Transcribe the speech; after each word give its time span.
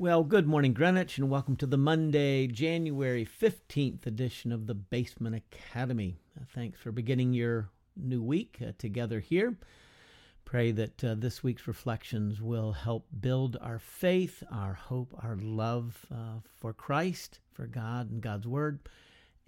Well, 0.00 0.22
good 0.22 0.46
morning, 0.46 0.74
Greenwich, 0.74 1.18
and 1.18 1.28
welcome 1.28 1.56
to 1.56 1.66
the 1.66 1.76
Monday, 1.76 2.46
January 2.46 3.26
15th 3.26 4.06
edition 4.06 4.52
of 4.52 4.68
the 4.68 4.74
Basement 4.74 5.34
Academy. 5.34 6.20
Uh, 6.40 6.44
thanks 6.54 6.78
for 6.78 6.92
beginning 6.92 7.32
your 7.32 7.68
new 7.96 8.22
week 8.22 8.58
uh, 8.62 8.70
together 8.78 9.18
here. 9.18 9.56
Pray 10.44 10.70
that 10.70 11.02
uh, 11.02 11.16
this 11.18 11.42
week's 11.42 11.66
reflections 11.66 12.40
will 12.40 12.70
help 12.70 13.08
build 13.20 13.56
our 13.60 13.80
faith, 13.80 14.44
our 14.52 14.74
hope, 14.74 15.12
our 15.20 15.34
love 15.34 16.06
uh, 16.14 16.42
for 16.56 16.72
Christ, 16.72 17.40
for 17.50 17.66
God 17.66 18.08
and 18.08 18.20
God's 18.20 18.46
Word, 18.46 18.78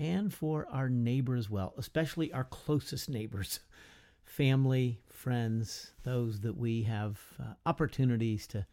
and 0.00 0.34
for 0.34 0.66
our 0.72 0.88
neighbor 0.88 1.36
as 1.36 1.48
well, 1.48 1.74
especially 1.78 2.32
our 2.32 2.42
closest 2.42 3.08
neighbors, 3.08 3.60
family, 4.24 4.98
friends, 5.08 5.92
those 6.02 6.40
that 6.40 6.56
we 6.56 6.82
have 6.82 7.20
uh, 7.38 7.52
opportunities 7.66 8.48
to 8.48 8.66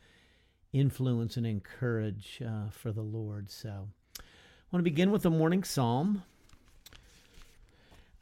influence 0.74 1.38
and 1.38 1.46
encourage 1.46 2.42
uh, 2.46 2.70
for 2.70 2.92
the 2.92 3.02
Lord. 3.02 3.50
So 3.50 3.88
I 4.20 4.22
want 4.72 4.82
to 4.82 4.90
begin 4.90 5.12
with 5.12 5.24
the 5.24 5.30
morning 5.30 5.64
psalm. 5.64 6.24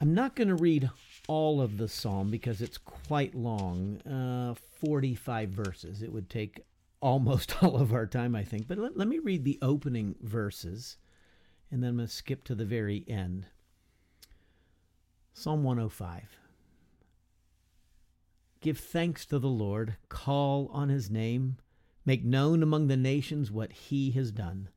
I'm 0.02 0.14
not 0.14 0.36
going 0.36 0.50
to 0.50 0.56
read 0.56 0.90
all 1.28 1.62
of 1.62 1.78
the 1.78 1.88
psalm 1.88 2.30
because 2.30 2.62
it's 2.62 2.78
quite 2.78 3.34
long 3.34 4.02
uh, 4.02 4.56
45 4.80 5.50
verses. 5.50 6.02
It 6.02 6.12
would 6.12 6.30
take 6.30 6.62
almost 7.02 7.56
all 7.64 7.78
of 7.78 7.94
our 7.94 8.06
time, 8.06 8.36
I 8.36 8.44
think. 8.44 8.68
But 8.68 8.78
let, 8.78 8.98
let 8.98 9.08
me 9.08 9.20
read 9.20 9.44
the 9.44 9.60
opening 9.62 10.16
verses 10.22 10.98
and 11.72 11.84
then 11.84 11.92
I'm 11.92 11.98
going 11.98 12.08
to 12.08 12.14
skip 12.14 12.44
to 12.46 12.56
the 12.56 12.66
very 12.66 13.04
end. 13.08 13.48
Psalm 15.34 15.64
105. 15.64 16.40
Give 18.62 18.80
thanks 18.80 19.26
to 19.26 19.40
the 19.40 19.50
Lord, 19.50 19.96
call 20.10 20.70
on 20.72 20.90
his 20.90 21.10
name 21.10 21.58
Make 22.06 22.24
known 22.24 22.62
among 22.62 22.88
the 22.88 22.98
nations 22.98 23.52
what 23.52 23.72
he 23.72 24.12
has 24.12 24.32
done. 24.32 24.70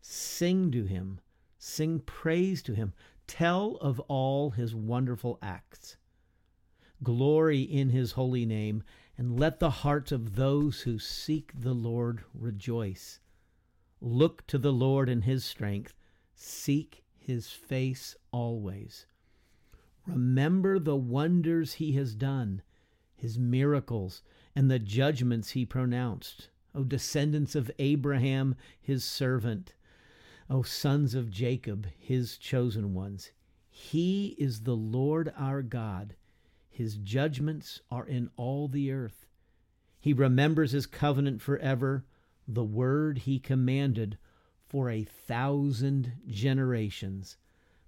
Sing 0.00 0.70
to 0.70 0.84
him, 0.84 1.20
sing 1.58 2.00
praise 2.00 2.62
to 2.62 2.74
him, 2.74 2.92
tell 3.26 3.76
of 3.76 3.98
all 4.00 4.50
his 4.50 4.74
wonderful 4.74 5.38
acts. 5.42 5.96
Glory 7.02 7.62
in 7.62 7.90
his 7.90 8.12
holy 8.12 8.46
name, 8.46 8.84
and 9.18 9.38
let 9.38 9.58
the 9.58 9.70
hearts 9.70 10.12
of 10.12 10.36
those 10.36 10.82
who 10.82 10.98
seek 10.98 11.52
the 11.54 11.74
Lord 11.74 12.24
rejoice. 12.32 13.18
Look 14.00 14.46
to 14.48 14.58
the 14.58 14.72
Lord 14.72 15.08
in 15.08 15.22
his 15.22 15.44
strength, 15.44 15.94
seek 16.34 17.04
his 17.16 17.50
face 17.50 18.16
always. 18.30 19.06
Remember 20.06 20.78
the 20.78 20.96
wonders 20.96 21.74
he 21.74 21.92
has 21.92 22.14
done, 22.14 22.62
his 23.14 23.38
miracles, 23.38 24.22
and 24.54 24.70
the 24.70 24.78
judgments 24.78 25.50
he 25.50 25.64
pronounced. 25.64 26.48
O 26.74 26.84
descendants 26.84 27.54
of 27.54 27.70
Abraham, 27.78 28.54
his 28.80 29.04
servant, 29.04 29.74
O 30.48 30.62
sons 30.62 31.14
of 31.14 31.30
Jacob, 31.30 31.86
his 31.98 32.38
chosen 32.38 32.94
ones. 32.94 33.32
He 33.68 34.34
is 34.38 34.60
the 34.60 34.76
Lord 34.76 35.32
our 35.36 35.62
God. 35.62 36.14
His 36.68 36.96
judgments 36.96 37.80
are 37.90 38.06
in 38.06 38.30
all 38.36 38.68
the 38.68 38.90
earth. 38.90 39.26
He 40.00 40.12
remembers 40.12 40.72
his 40.72 40.86
covenant 40.86 41.40
forever, 41.40 42.04
the 42.48 42.64
word 42.64 43.18
he 43.18 43.38
commanded 43.38 44.18
for 44.66 44.90
a 44.90 45.04
thousand 45.04 46.12
generations. 46.26 47.36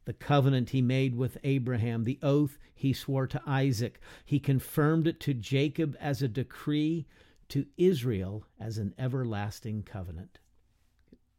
The 0.04 0.12
covenant 0.12 0.70
he 0.70 0.82
made 0.82 1.16
with 1.16 1.38
Abraham, 1.44 2.04
the 2.04 2.18
oath 2.22 2.58
he 2.74 2.92
swore 2.92 3.26
to 3.26 3.42
Isaac, 3.46 4.00
he 4.24 4.38
confirmed 4.38 5.06
it 5.06 5.20
to 5.20 5.34
Jacob 5.34 5.96
as 5.98 6.20
a 6.20 6.28
decree 6.28 7.06
to 7.48 7.66
Israel 7.76 8.44
as 8.60 8.78
an 8.78 8.94
everlasting 8.98 9.82
covenant. 9.82 10.38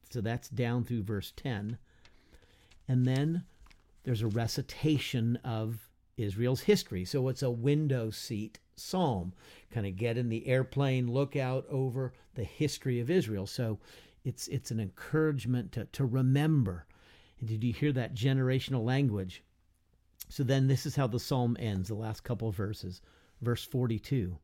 So 0.10 0.22
that's 0.22 0.50
down 0.50 0.84
through 0.84 1.04
verse 1.04 1.34
10. 1.36 1.78
And 2.88 3.06
then 3.06 3.44
there's 4.04 4.22
a 4.22 4.28
recitation 4.28 5.38
of 5.44 5.90
Israel's 6.18 6.62
history. 6.62 7.06
So 7.06 7.28
it's 7.28 7.44
a 7.44 7.52
window 7.52 8.10
seat 8.12 8.60
psalm. 8.76 9.34
Kind 9.72 9.86
of 9.86 9.96
get 9.96 10.18
in 10.18 10.30
the 10.30 10.48
airplane, 10.48 11.12
look 11.12 11.36
out 11.36 11.66
over 11.70 12.14
the 12.36 12.44
history 12.44 13.00
of 13.00 13.10
Israel. 13.10 13.48
So 13.48 13.80
it's 14.24 14.48
it's 14.48 14.72
an 14.72 14.80
encouragement 14.80 15.72
to, 15.74 15.86
to 15.86 16.06
remember. 16.06 16.86
And 17.40 17.50
did 17.50 17.64
you 17.64 17.74
hear 17.74 17.92
that 17.94 18.16
generational 18.16 18.84
language? 18.84 19.44
So 20.30 20.44
then 20.44 20.68
this 20.68 20.86
is 20.86 20.96
how 20.96 21.08
the 21.08 21.20
psalm 21.20 21.56
ends, 21.60 21.90
the 21.90 21.96
last 21.96 22.24
couple 22.24 22.52
verses. 22.52 23.02
Verse 23.42 23.64
42 23.64 24.38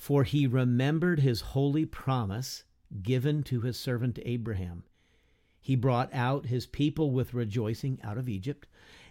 for 0.00 0.24
he 0.24 0.46
remembered 0.46 1.20
his 1.20 1.42
holy 1.42 1.84
promise 1.84 2.64
given 3.02 3.42
to 3.42 3.60
his 3.60 3.78
servant 3.78 4.18
Abraham. 4.24 4.82
He 5.60 5.76
brought 5.76 6.08
out 6.14 6.46
his 6.46 6.64
people 6.64 7.10
with 7.10 7.34
rejoicing 7.34 8.00
out 8.02 8.16
of 8.16 8.26
Egypt, 8.26 8.66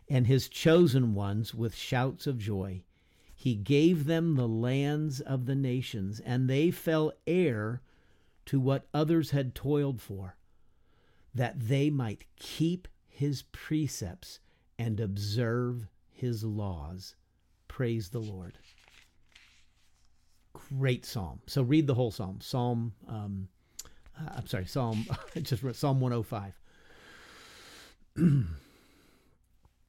and 0.10 0.26
his 0.26 0.50
chosen 0.50 1.14
ones 1.14 1.54
with 1.54 1.76
shouts 1.76 2.26
of 2.26 2.40
joy. 2.40 2.82
He 3.36 3.54
gave 3.54 4.06
them 4.06 4.34
the 4.36 4.48
lands 4.48 5.22
of 5.22 5.46
the 5.46 5.54
nations, 5.54 6.22
and 6.22 6.50
they 6.50 6.72
fell 6.72 7.14
heir 7.28 7.84
to 8.48 8.60
what 8.60 8.88
others 8.92 9.30
had 9.30 9.54
toiled 9.54 10.02
for, 10.02 10.38
that 11.34 11.60
they 11.60 11.90
might 11.90 12.26
keep 12.38 12.88
his 13.08 13.44
precepts 13.52 14.40
and 14.78 15.00
observe 15.00 15.88
his 16.12 16.44
laws. 16.44 17.16
Praise 17.68 18.10
the 18.10 18.20
Lord. 18.20 18.58
Great 20.54 21.06
psalm. 21.06 21.40
So 21.48 21.62
read 21.62 21.88
the 21.88 21.94
whole 21.94 22.12
psalm. 22.12 22.40
Psalm, 22.42 22.94
um, 23.08 23.48
uh, 24.18 24.30
I'm 24.38 24.48
sorry, 24.48 24.66
Psalm, 24.66 25.06
just 25.42 25.64
Psalm 25.76 26.00
105. 26.00 26.60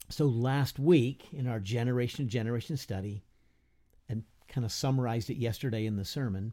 so 0.08 0.26
last 0.26 0.78
week 0.78 1.28
in 1.32 1.46
our 1.46 1.60
generation 1.60 2.24
to 2.24 2.30
generation 2.30 2.76
study, 2.76 3.22
and 4.08 4.24
kind 4.48 4.64
of 4.64 4.72
summarized 4.72 5.30
it 5.30 5.36
yesterday 5.36 5.86
in 5.86 5.96
the 5.96 6.04
sermon, 6.04 6.52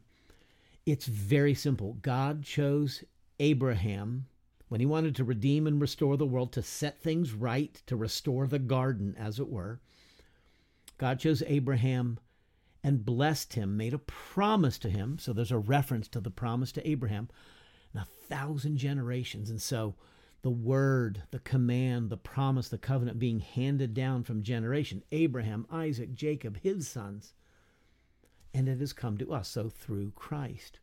it's 0.86 1.06
very 1.06 1.54
simple. 1.54 1.98
God 2.00 2.42
chose 2.42 3.04
Abraham 3.40 4.26
when 4.68 4.80
he 4.80 4.86
wanted 4.86 5.16
to 5.16 5.24
redeem 5.24 5.66
and 5.66 5.80
restore 5.80 6.16
the 6.16 6.26
world, 6.26 6.52
to 6.52 6.62
set 6.62 7.00
things 7.00 7.32
right, 7.32 7.82
to 7.86 7.96
restore 7.96 8.46
the 8.46 8.58
garden, 8.58 9.14
as 9.18 9.38
it 9.38 9.48
were. 9.48 9.80
God 10.98 11.18
chose 11.20 11.42
Abraham 11.46 12.18
and 12.82 13.04
blessed 13.04 13.54
him, 13.54 13.76
made 13.76 13.94
a 13.94 13.98
promise 13.98 14.78
to 14.78 14.90
him. 14.90 15.18
So 15.18 15.32
there's 15.32 15.52
a 15.52 15.58
reference 15.58 16.08
to 16.08 16.20
the 16.20 16.30
promise 16.30 16.72
to 16.72 16.88
Abraham, 16.88 17.28
a 17.94 18.04
thousand 18.04 18.76
generations. 18.76 19.50
And 19.50 19.60
so 19.60 19.94
the 20.42 20.50
word, 20.50 21.22
the 21.30 21.40
command, 21.40 22.10
the 22.10 22.16
promise, 22.16 22.68
the 22.68 22.78
covenant 22.78 23.18
being 23.18 23.40
handed 23.40 23.94
down 23.94 24.22
from 24.22 24.42
generation 24.42 25.02
Abraham, 25.10 25.66
Isaac, 25.70 26.14
Jacob, 26.14 26.58
his 26.62 26.86
sons. 26.88 27.32
And 28.54 28.68
it 28.68 28.78
has 28.78 28.92
come 28.92 29.18
to 29.18 29.32
us, 29.32 29.48
so 29.48 29.68
through 29.68 30.12
Christ. 30.14 30.78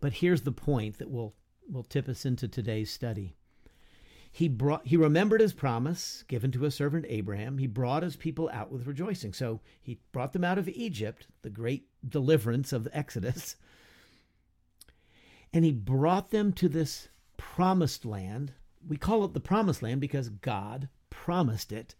But 0.00 0.14
here's 0.14 0.42
the 0.42 0.52
point 0.52 0.98
that 0.98 1.10
will, 1.10 1.34
will 1.70 1.82
tip 1.82 2.08
us 2.08 2.24
into 2.24 2.48
today's 2.48 2.90
study. 2.90 3.36
He 4.34 4.48
brought 4.48 4.86
he 4.86 4.96
remembered 4.96 5.42
his 5.42 5.52
promise 5.52 6.24
given 6.26 6.50
to 6.52 6.62
his 6.62 6.74
servant 6.74 7.04
Abraham. 7.08 7.58
He 7.58 7.66
brought 7.66 8.02
his 8.02 8.16
people 8.16 8.48
out 8.52 8.72
with 8.72 8.86
rejoicing. 8.86 9.34
So 9.34 9.60
he 9.80 10.00
brought 10.10 10.32
them 10.32 10.44
out 10.44 10.58
of 10.58 10.68
Egypt, 10.70 11.26
the 11.42 11.50
great 11.50 11.86
deliverance 12.08 12.72
of 12.72 12.84
the 12.84 12.96
Exodus. 12.96 13.56
And 15.52 15.66
he 15.66 15.72
brought 15.72 16.30
them 16.30 16.54
to 16.54 16.68
this 16.68 17.08
promised 17.36 18.06
land. 18.06 18.54
We 18.88 18.96
call 18.96 19.22
it 19.24 19.34
the 19.34 19.40
promised 19.40 19.82
land 19.82 20.00
because 20.00 20.30
God 20.30 20.88
promised 21.10 21.70
it 21.70 21.94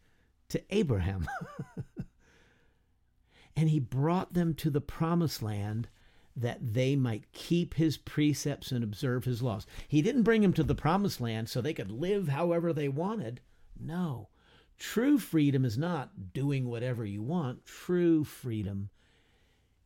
to 0.48 0.62
Abraham. 0.70 1.28
and 3.56 3.68
he 3.68 3.78
brought 3.78 4.32
them 4.32 4.54
to 4.54 4.70
the 4.70 4.80
promised 4.80 5.42
land 5.42 5.88
that 6.36 6.74
they 6.74 6.96
might 6.96 7.32
keep 7.32 7.74
his 7.74 7.96
precepts 7.96 8.72
and 8.72 8.82
observe 8.82 9.24
his 9.24 9.42
laws. 9.42 9.66
He 9.88 10.02
didn't 10.02 10.22
bring 10.22 10.42
them 10.42 10.52
to 10.54 10.62
the 10.62 10.74
promised 10.74 11.20
land 11.20 11.48
so 11.48 11.60
they 11.60 11.74
could 11.74 11.90
live 11.90 12.28
however 12.28 12.72
they 12.72 12.88
wanted. 12.88 13.40
No. 13.78 14.28
True 14.78 15.18
freedom 15.18 15.64
is 15.64 15.78
not 15.78 16.32
doing 16.32 16.68
whatever 16.68 17.04
you 17.04 17.22
want. 17.22 17.64
True 17.66 18.24
freedom 18.24 18.90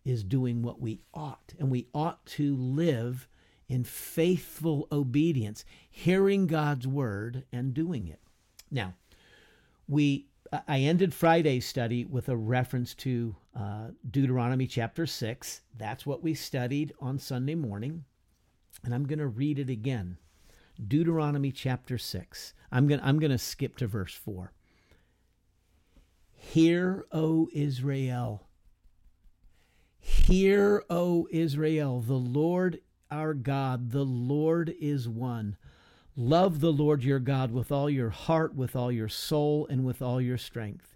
is 0.05 0.23
doing 0.23 0.63
what 0.63 0.81
we 0.81 1.01
ought. 1.13 1.53
And 1.59 1.71
we 1.71 1.89
ought 1.93 2.25
to 2.27 2.57
live 2.57 3.29
in 3.69 3.83
faithful 3.83 4.87
obedience, 4.93 5.65
hearing 5.91 6.47
God's 6.47 6.87
word 6.87 7.45
and 7.53 7.75
doing 7.75 8.07
it. 8.07 8.21
Now, 8.71 8.95
we 9.89 10.29
I 10.69 10.81
ended 10.81 11.13
Friday's 11.13 11.67
study 11.67 12.05
with 12.05 12.29
a 12.29 12.37
reference 12.37 12.95
to 12.95 13.35
uh, 13.59 13.89
Deuteronomy 14.09 14.67
chapter 14.67 15.07
6. 15.07 15.63
That's 15.77 16.05
what 16.05 16.23
we 16.23 16.35
studied 16.35 16.93
on 17.01 17.19
Sunday 17.19 17.55
morning. 17.55 18.05
And 18.85 18.95
I'm 18.95 19.07
going 19.07 19.19
to 19.19 19.27
read 19.27 19.59
it 19.59 19.71
again. 19.71 20.19
Deuteronomy 20.87 21.53
chapter 21.53 21.97
6. 21.97 22.53
I'm 22.71 22.87
going 22.87 23.01
I'm 23.03 23.19
going 23.19 23.31
to 23.31 23.39
skip 23.39 23.77
to 23.79 23.87
verse 23.87 24.13
4. 24.13 24.53
Hear, 26.33 27.07
O 27.11 27.49
Israel. 27.53 28.47
Hear, 29.99 30.85
O 30.91 31.27
Israel, 31.31 32.01
the 32.01 32.15
Lord 32.15 32.81
our 33.11 33.35
God, 33.35 33.91
the 33.91 34.05
Lord 34.05 34.75
is 34.81 35.09
one. 35.09 35.57
Love 36.17 36.61
the 36.61 36.73
Lord 36.73 37.05
your 37.05 37.19
God 37.19 37.53
with 37.53 37.71
all 37.71 37.89
your 37.89 38.11
heart, 38.11 38.55
with 38.55 38.75
all 38.75 38.91
your 38.91 39.09
soul, 39.09 39.67
and 39.69 39.85
with 39.85 40.03
all 40.03 40.21
your 40.21 40.39
strength. 40.39 40.96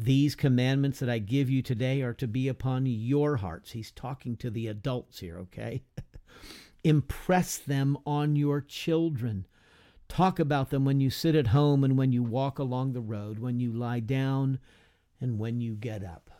These 0.00 0.36
commandments 0.36 1.00
that 1.00 1.10
I 1.10 1.18
give 1.18 1.50
you 1.50 1.60
today 1.60 2.02
are 2.02 2.14
to 2.14 2.28
be 2.28 2.46
upon 2.46 2.86
your 2.86 3.38
hearts. 3.38 3.72
He's 3.72 3.90
talking 3.90 4.36
to 4.36 4.48
the 4.48 4.68
adults 4.68 5.18
here, 5.18 5.38
okay? 5.38 5.82
Impress 6.84 7.58
them 7.58 7.98
on 8.06 8.36
your 8.36 8.60
children. 8.60 9.44
Talk 10.08 10.38
about 10.38 10.70
them 10.70 10.84
when 10.84 11.00
you 11.00 11.10
sit 11.10 11.34
at 11.34 11.48
home 11.48 11.82
and 11.82 11.98
when 11.98 12.12
you 12.12 12.22
walk 12.22 12.60
along 12.60 12.92
the 12.92 13.00
road, 13.00 13.40
when 13.40 13.58
you 13.58 13.72
lie 13.72 13.98
down 13.98 14.60
and 15.20 15.36
when 15.36 15.60
you 15.60 15.74
get 15.74 16.04
up. 16.04 16.30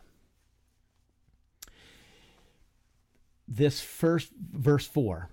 This 3.45 3.81
first 3.81 4.31
verse 4.53 4.87
4 4.87 5.29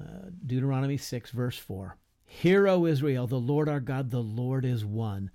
uh, 0.00 0.04
Deuteronomy 0.46 0.96
6, 0.96 1.32
verse 1.32 1.58
4. 1.58 1.98
Hear, 2.24 2.66
O 2.66 2.86
Israel, 2.86 3.26
the 3.26 3.36
Lord 3.36 3.68
our 3.68 3.80
God, 3.80 4.10
the 4.10 4.22
Lord 4.22 4.64
is 4.64 4.86
one. 4.86 5.30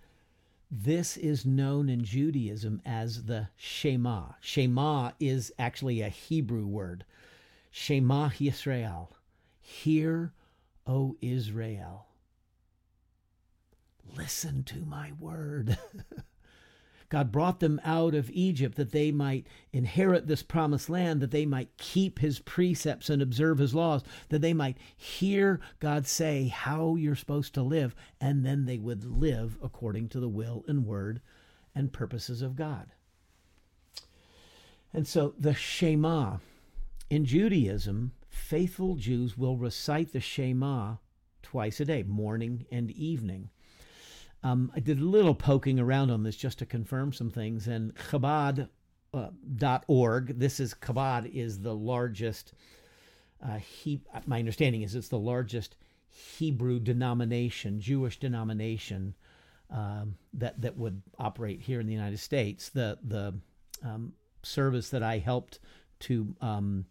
This 0.75 1.17
is 1.17 1.45
known 1.45 1.87
in 1.87 2.03
Judaism 2.03 2.81
as 2.83 3.25
the 3.25 3.49
Shema. 3.55 4.29
Shema 4.41 5.11
is 5.19 5.53
actually 5.59 6.01
a 6.01 6.09
Hebrew 6.09 6.65
word. 6.65 7.05
Shema 7.69 8.29
Yisrael. 8.29 9.09
Hear, 9.61 10.33
O 10.87 11.15
Israel. 11.21 12.07
Listen 14.17 14.63
to 14.63 14.79
my 14.79 15.11
word. 15.19 15.77
God 17.13 17.31
brought 17.31 17.59
them 17.59 17.79
out 17.85 18.15
of 18.15 18.31
Egypt 18.31 18.75
that 18.75 18.91
they 18.91 19.11
might 19.11 19.45
inherit 19.71 20.25
this 20.25 20.41
promised 20.41 20.89
land, 20.89 21.21
that 21.21 21.29
they 21.29 21.45
might 21.45 21.77
keep 21.77 22.17
his 22.17 22.39
precepts 22.39 23.07
and 23.07 23.21
observe 23.21 23.59
his 23.59 23.75
laws, 23.75 24.01
that 24.29 24.41
they 24.41 24.51
might 24.51 24.79
hear 24.97 25.59
God 25.79 26.07
say 26.07 26.47
how 26.47 26.95
you're 26.95 27.13
supposed 27.13 27.53
to 27.53 27.61
live, 27.61 27.93
and 28.19 28.43
then 28.43 28.65
they 28.65 28.79
would 28.79 29.05
live 29.05 29.59
according 29.61 30.09
to 30.09 30.19
the 30.19 30.27
will 30.27 30.65
and 30.67 30.87
word 30.87 31.21
and 31.75 31.93
purposes 31.93 32.41
of 32.41 32.55
God. 32.55 32.93
And 34.91 35.07
so 35.07 35.35
the 35.37 35.53
Shema 35.53 36.37
in 37.11 37.25
Judaism, 37.25 38.13
faithful 38.27 38.95
Jews 38.95 39.37
will 39.37 39.57
recite 39.57 40.13
the 40.13 40.19
Shema 40.19 40.95
twice 41.43 41.79
a 41.79 41.85
day, 41.85 42.01
morning 42.01 42.65
and 42.71 42.89
evening. 42.89 43.51
Um, 44.43 44.71
I 44.75 44.79
did 44.79 44.99
a 44.99 45.05
little 45.05 45.35
poking 45.35 45.79
around 45.79 46.11
on 46.11 46.23
this 46.23 46.35
just 46.35 46.59
to 46.59 46.65
confirm 46.65 47.13
some 47.13 47.29
things, 47.29 47.67
and 47.67 47.93
Chabad. 47.95 48.69
Uh. 49.13 49.29
This 50.29 50.59
is 50.59 50.73
Chabad 50.73 51.31
is 51.33 51.59
the 51.59 51.75
largest. 51.75 52.53
Uh, 53.45 53.57
he, 53.57 54.01
my 54.25 54.39
understanding 54.39 54.81
is 54.81 54.95
it's 54.95 55.09
the 55.09 55.19
largest 55.19 55.75
Hebrew 56.09 56.79
denomination, 56.79 57.79
Jewish 57.79 58.19
denomination 58.19 59.13
um, 59.69 60.15
that 60.33 60.61
that 60.61 60.77
would 60.77 61.01
operate 61.19 61.61
here 61.61 61.79
in 61.79 61.87
the 61.87 61.93
United 61.93 62.19
States. 62.19 62.69
The 62.69 62.97
the 63.03 63.35
um, 63.83 64.13
service 64.43 64.89
that 64.89 65.03
I 65.03 65.19
helped 65.19 65.59
to 66.01 66.35
um, 66.41 66.85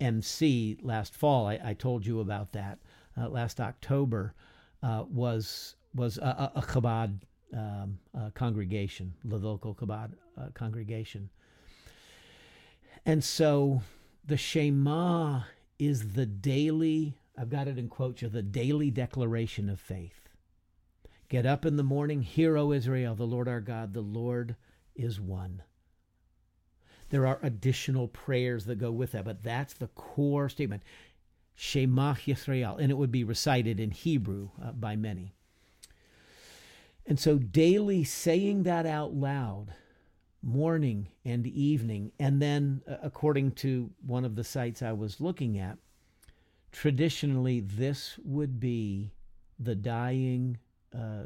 MC 0.00 0.78
last 0.82 1.14
fall, 1.14 1.46
I, 1.46 1.58
I, 1.62 1.74
told 1.74 2.06
you 2.06 2.20
about 2.20 2.52
that 2.52 2.78
uh, 3.16 3.28
last 3.28 3.60
October, 3.60 4.34
uh, 4.82 5.04
was 5.08 5.76
was 5.94 6.18
a, 6.18 6.52
a 6.54 6.62
Chabad 6.62 7.20
um, 7.56 7.98
congregation, 8.34 9.14
the 9.24 9.36
local 9.36 9.74
Chabad 9.74 10.12
uh, 10.38 10.48
congregation. 10.54 11.30
And 13.04 13.22
so 13.22 13.82
the 14.24 14.36
Shema 14.36 15.42
is 15.78 16.12
the 16.12 16.26
daily, 16.26 17.14
I've 17.36 17.50
got 17.50 17.68
it 17.68 17.78
in 17.78 17.88
quotes 17.88 18.22
the 18.22 18.42
daily 18.42 18.90
declaration 18.90 19.68
of 19.68 19.80
faith. 19.80 20.28
Get 21.28 21.46
up 21.46 21.64
in 21.64 21.76
the 21.76 21.82
morning, 21.82 22.22
hear, 22.22 22.56
O 22.56 22.72
Israel, 22.72 23.14
the 23.14 23.26
Lord 23.26 23.48
our 23.48 23.60
God, 23.60 23.94
the 23.94 24.00
Lord 24.00 24.56
is 24.94 25.20
one. 25.20 25.62
There 27.08 27.26
are 27.26 27.38
additional 27.42 28.08
prayers 28.08 28.66
that 28.66 28.76
go 28.76 28.90
with 28.90 29.12
that, 29.12 29.24
but 29.24 29.42
that's 29.42 29.74
the 29.74 29.88
core 29.88 30.48
statement. 30.48 30.82
Shema 31.54 32.14
Yisrael, 32.14 32.78
and 32.78 32.90
it 32.90 32.96
would 32.96 33.12
be 33.12 33.24
recited 33.24 33.80
in 33.80 33.90
Hebrew 33.90 34.50
uh, 34.62 34.72
by 34.72 34.96
many. 34.96 35.34
And 37.06 37.18
so 37.18 37.38
daily 37.38 38.04
saying 38.04 38.62
that 38.62 38.86
out 38.86 39.14
loud, 39.14 39.74
morning 40.42 41.08
and 41.24 41.46
evening, 41.46 42.12
and 42.18 42.40
then 42.40 42.82
uh, 42.88 42.96
according 43.02 43.52
to 43.52 43.90
one 44.04 44.24
of 44.24 44.36
the 44.36 44.44
sites 44.44 44.82
I 44.82 44.92
was 44.92 45.20
looking 45.20 45.58
at, 45.58 45.78
traditionally 46.70 47.60
this 47.60 48.18
would 48.24 48.60
be 48.60 49.12
the 49.58 49.74
dying, 49.74 50.58
uh, 50.96 51.24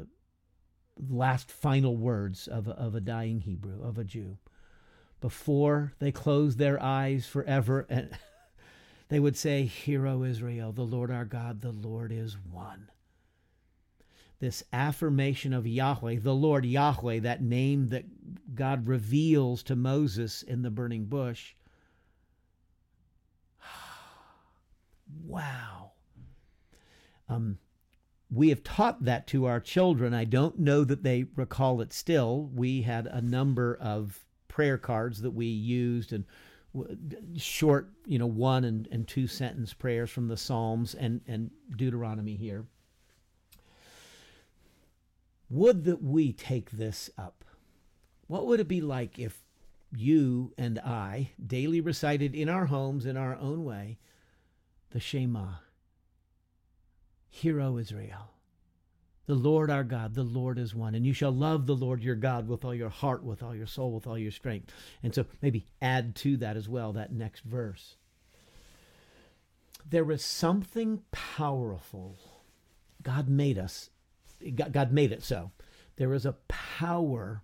last 1.09 1.51
final 1.51 1.95
words 1.95 2.47
of 2.47 2.67
a, 2.67 2.71
of 2.71 2.95
a 2.95 3.01
dying 3.01 3.41
Hebrew, 3.41 3.83
of 3.83 3.97
a 3.97 4.03
Jew. 4.03 4.37
Before 5.21 5.93
they 5.99 6.11
closed 6.11 6.57
their 6.57 6.81
eyes 6.81 7.25
forever, 7.27 7.85
and 7.89 8.09
they 9.09 9.19
would 9.19 9.37
say, 9.37 9.65
Hear, 9.65 10.07
O 10.07 10.23
Israel, 10.23 10.71
the 10.71 10.83
Lord 10.83 11.11
our 11.11 11.25
God, 11.25 11.61
the 11.61 11.71
Lord 11.71 12.11
is 12.11 12.35
one 12.51 12.89
this 14.39 14.63
affirmation 14.71 15.53
of 15.53 15.65
Yahweh, 15.65 16.19
the 16.19 16.35
Lord 16.35 16.65
Yahweh, 16.65 17.19
that 17.19 17.41
name 17.41 17.87
that 17.87 18.05
God 18.55 18.87
reveals 18.87 19.63
to 19.63 19.75
Moses 19.75 20.43
in 20.43 20.61
the 20.61 20.69
burning 20.69 21.05
bush. 21.05 21.55
wow. 25.25 25.91
Um, 27.29 27.57
we 28.29 28.49
have 28.49 28.63
taught 28.63 29.05
that 29.05 29.27
to 29.27 29.45
our 29.45 29.59
children. 29.59 30.13
I 30.13 30.25
don't 30.25 30.59
know 30.59 30.83
that 30.83 31.03
they 31.03 31.25
recall 31.35 31.81
it 31.81 31.93
still. 31.93 32.49
We 32.53 32.81
had 32.81 33.07
a 33.07 33.21
number 33.21 33.77
of 33.81 34.25
prayer 34.47 34.77
cards 34.77 35.21
that 35.21 35.31
we 35.31 35.45
used 35.45 36.13
and 36.13 36.25
short, 37.37 37.89
you 38.05 38.19
know, 38.19 38.27
one 38.27 38.63
and, 38.65 38.87
and 38.91 39.07
two 39.07 39.27
sentence 39.27 39.73
prayers 39.73 40.09
from 40.09 40.27
the 40.27 40.37
Psalms 40.37 40.93
and, 40.93 41.21
and 41.27 41.49
Deuteronomy 41.75 42.35
here. 42.35 42.65
Would 45.49 45.85
that 45.85 46.03
we 46.03 46.33
take 46.33 46.71
this 46.71 47.09
up? 47.17 47.45
What 48.27 48.45
would 48.45 48.59
it 48.59 48.67
be 48.67 48.81
like 48.81 49.17
if 49.17 49.43
you 49.95 50.53
and 50.57 50.79
I 50.79 51.31
daily 51.45 51.79
recited 51.79 52.35
in 52.35 52.49
our 52.49 52.65
homes 52.65 53.05
in 53.05 53.15
our 53.15 53.35
own 53.37 53.63
way 53.63 53.97
the 54.91 54.99
Shema? 54.99 55.47
Hear, 57.29 57.61
O 57.61 57.77
Israel. 57.77 58.31
The 59.27 59.35
Lord 59.35 59.69
our 59.69 59.83
God, 59.83 60.15
the 60.15 60.23
Lord 60.23 60.57
is 60.57 60.73
one. 60.73 60.95
And 60.95 61.05
you 61.05 61.13
shall 61.13 61.31
love 61.31 61.65
the 61.65 61.75
Lord 61.75 62.01
your 62.01 62.15
God 62.15 62.47
with 62.47 62.63
all 62.63 62.73
your 62.73 62.89
heart, 62.89 63.23
with 63.23 63.43
all 63.43 63.53
your 63.53 63.67
soul, 63.67 63.91
with 63.91 64.07
all 64.07 64.17
your 64.17 64.31
strength. 64.31 64.71
And 65.03 65.13
so 65.13 65.25
maybe 65.41 65.67
add 65.81 66.15
to 66.17 66.37
that 66.37 66.57
as 66.57 66.69
well, 66.69 66.93
that 66.93 67.11
next 67.11 67.43
verse. 67.43 67.95
There 69.89 70.09
is 70.11 70.23
something 70.23 71.03
powerful. 71.11 72.17
God 73.03 73.27
made 73.29 73.57
us 73.57 73.89
God 74.55 74.91
made 74.91 75.11
it 75.11 75.23
so. 75.23 75.51
There 75.95 76.13
is 76.13 76.25
a 76.25 76.37
power 76.47 77.43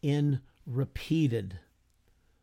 in 0.00 0.40
repeated, 0.66 1.58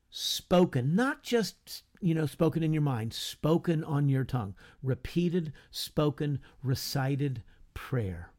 spoken, 0.10 0.96
not 0.96 1.24
just, 1.24 1.84
you 2.00 2.14
know, 2.14 2.26
spoken 2.26 2.64
in 2.64 2.74
your 2.74 2.82
mind, 2.82 3.14
spoken 3.14 3.84
on 3.84 4.10
your 4.10 4.24
tongue, 4.24 4.56
repeated, 4.84 5.54
spoken, 5.72 6.40
recited 6.64 7.44
prayer. 7.74 8.32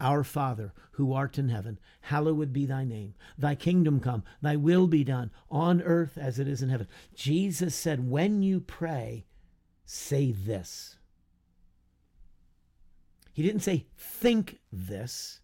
Our 0.00 0.22
Father, 0.22 0.72
who 0.92 1.12
art 1.12 1.38
in 1.38 1.48
heaven, 1.48 1.80
hallowed 2.02 2.52
be 2.52 2.66
thy 2.66 2.84
name. 2.84 3.14
Thy 3.36 3.56
kingdom 3.56 3.98
come, 3.98 4.22
thy 4.40 4.54
will 4.54 4.86
be 4.86 5.02
done 5.02 5.32
on 5.50 5.82
earth 5.82 6.16
as 6.16 6.38
it 6.38 6.46
is 6.46 6.62
in 6.62 6.68
heaven. 6.68 6.86
Jesus 7.14 7.74
said, 7.74 8.08
when 8.08 8.42
you 8.42 8.60
pray, 8.60 9.26
say 9.84 10.30
this. 10.30 10.97
He 13.38 13.44
didn't 13.44 13.62
say, 13.62 13.86
think 13.96 14.58
this, 14.72 15.38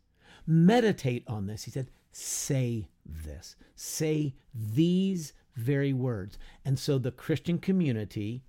meditate 0.49 1.23
on 1.29 1.47
this. 1.47 1.63
He 1.63 1.71
said, 1.71 1.93
say 2.11 2.89
this, 3.07 3.55
say 3.77 4.35
these 4.53 5.33
very 5.55 5.93
words. 5.93 6.37
And 6.65 6.77
so 6.77 6.99
the 6.99 7.13
Christian 7.13 7.61
community, 7.61 8.43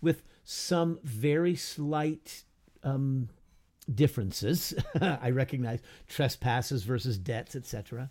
with 0.00 0.24
some 0.42 0.98
very 1.04 1.54
slight 1.54 2.42
um, 2.82 3.28
differences, 3.94 4.74
I 5.00 5.30
recognize 5.30 5.78
trespasses 6.08 6.82
versus 6.82 7.18
debts, 7.18 7.54
etc. 7.54 8.10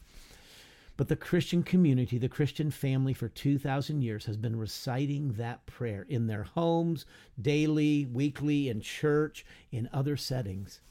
But 0.98 1.08
the 1.08 1.16
Christian 1.16 1.64
community, 1.64 2.18
the 2.18 2.30
Christian 2.30 2.70
family 2.70 3.14
for 3.14 3.30
2,000 3.30 4.02
years 4.02 4.26
has 4.26 4.38
been 4.38 4.56
reciting 4.56 5.34
that 5.34 5.66
prayer 5.66 6.06
in 6.08 6.28
their 6.28 6.44
homes, 6.44 7.06
daily, 7.42 8.06
weekly, 8.06 8.70
in 8.70 8.82
church, 8.82 9.46
in 9.72 9.90
other 9.92 10.18
settings. 10.18 10.82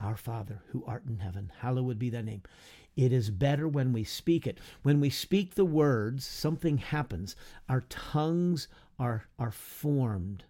Our 0.00 0.16
Father, 0.16 0.62
who 0.70 0.84
art 0.86 1.04
in 1.06 1.18
heaven, 1.18 1.52
hallowed 1.60 1.98
be 1.98 2.10
thy 2.10 2.22
name. 2.22 2.42
It 2.96 3.12
is 3.12 3.30
better 3.30 3.68
when 3.68 3.92
we 3.92 4.04
speak 4.04 4.46
it. 4.46 4.58
When 4.82 5.00
we 5.00 5.08
speak 5.08 5.54
the 5.54 5.64
words, 5.64 6.26
something 6.26 6.78
happens. 6.78 7.36
Our 7.68 7.82
tongues 7.88 8.68
are, 8.98 9.26
are 9.38 9.52
formed. 9.52 10.44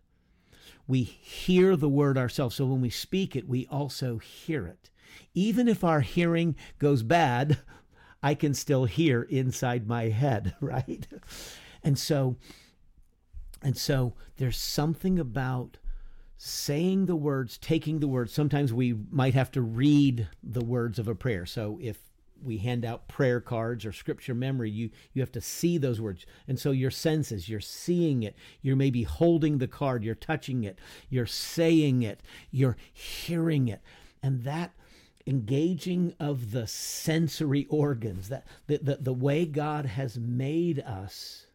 We 0.86 1.02
hear 1.02 1.76
the 1.76 1.88
word 1.88 2.18
ourselves. 2.18 2.56
So 2.56 2.66
when 2.66 2.80
we 2.80 2.90
speak 2.90 3.36
it, 3.36 3.48
we 3.48 3.66
also 3.68 4.18
hear 4.18 4.66
it. 4.66 4.90
Even 5.34 5.68
if 5.68 5.84
our 5.84 6.00
hearing 6.00 6.56
goes 6.78 7.02
bad, 7.02 7.58
I 8.22 8.34
can 8.34 8.54
still 8.54 8.84
hear 8.84 9.22
inside 9.22 9.86
my 9.86 10.04
head, 10.04 10.54
right? 10.60 11.06
And 11.82 11.98
so 11.98 12.36
and 13.62 13.76
so 13.76 14.14
there's 14.36 14.58
something 14.58 15.18
about 15.18 15.78
saying 16.36 17.06
the 17.06 17.16
words, 17.16 17.56
taking 17.58 18.00
the 18.00 18.08
words. 18.08 18.32
Sometimes 18.32 18.72
we 18.72 18.94
might 19.10 19.34
have 19.34 19.52
to 19.52 19.62
read 19.62 20.28
the 20.42 20.64
words 20.64 20.98
of 20.98 21.06
a 21.06 21.14
prayer. 21.14 21.46
So 21.46 21.78
if 21.80 21.98
we 22.42 22.58
hand 22.58 22.84
out 22.84 23.06
prayer 23.06 23.40
cards 23.40 23.86
or 23.86 23.92
scripture 23.92 24.34
memory, 24.34 24.68
you 24.68 24.90
you 25.12 25.22
have 25.22 25.30
to 25.32 25.40
see 25.40 25.78
those 25.78 26.00
words. 26.00 26.26
And 26.48 26.58
so 26.58 26.72
your 26.72 26.90
senses, 26.90 27.48
you're 27.48 27.60
seeing 27.60 28.24
it, 28.24 28.34
you're 28.60 28.76
maybe 28.76 29.04
holding 29.04 29.58
the 29.58 29.68
card, 29.68 30.02
you're 30.02 30.16
touching 30.16 30.64
it, 30.64 30.80
you're 31.08 31.26
saying 31.26 32.02
it, 32.02 32.20
you're 32.50 32.76
hearing 32.92 33.68
it. 33.68 33.80
And 34.22 34.42
that 34.42 34.72
engaging 35.26 36.14
of 36.18 36.50
the 36.52 36.66
sensory 36.66 37.66
organs, 37.68 38.28
that 38.28 38.46
the, 38.66 38.78
the, 38.78 38.96
the 38.96 39.12
way 39.12 39.46
God 39.46 39.86
has 39.86 40.18
made 40.18 40.80
us 40.80 41.46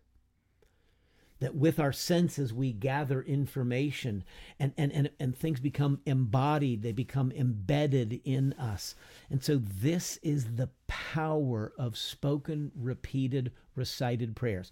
that 1.39 1.55
with 1.55 1.79
our 1.79 1.93
senses 1.93 2.53
we 2.53 2.71
gather 2.71 3.21
information 3.21 4.23
and, 4.59 4.73
and, 4.77 4.91
and, 4.91 5.09
and 5.19 5.37
things 5.37 5.59
become 5.59 5.99
embodied, 6.05 6.81
they 6.81 6.91
become 6.91 7.31
embedded 7.31 8.21
in 8.23 8.53
us. 8.53 8.95
And 9.29 9.43
so 9.43 9.57
this 9.57 10.17
is 10.23 10.55
the 10.55 10.69
power 10.87 11.73
of 11.77 11.97
spoken, 11.97 12.71
repeated, 12.75 13.51
recited 13.75 14.35
prayers. 14.35 14.71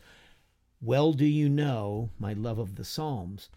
Well, 0.81 1.13
do 1.13 1.25
you 1.25 1.49
know 1.49 2.09
my 2.19 2.33
love 2.33 2.59
of 2.59 2.75
the 2.75 2.83
Psalms? 2.83 3.49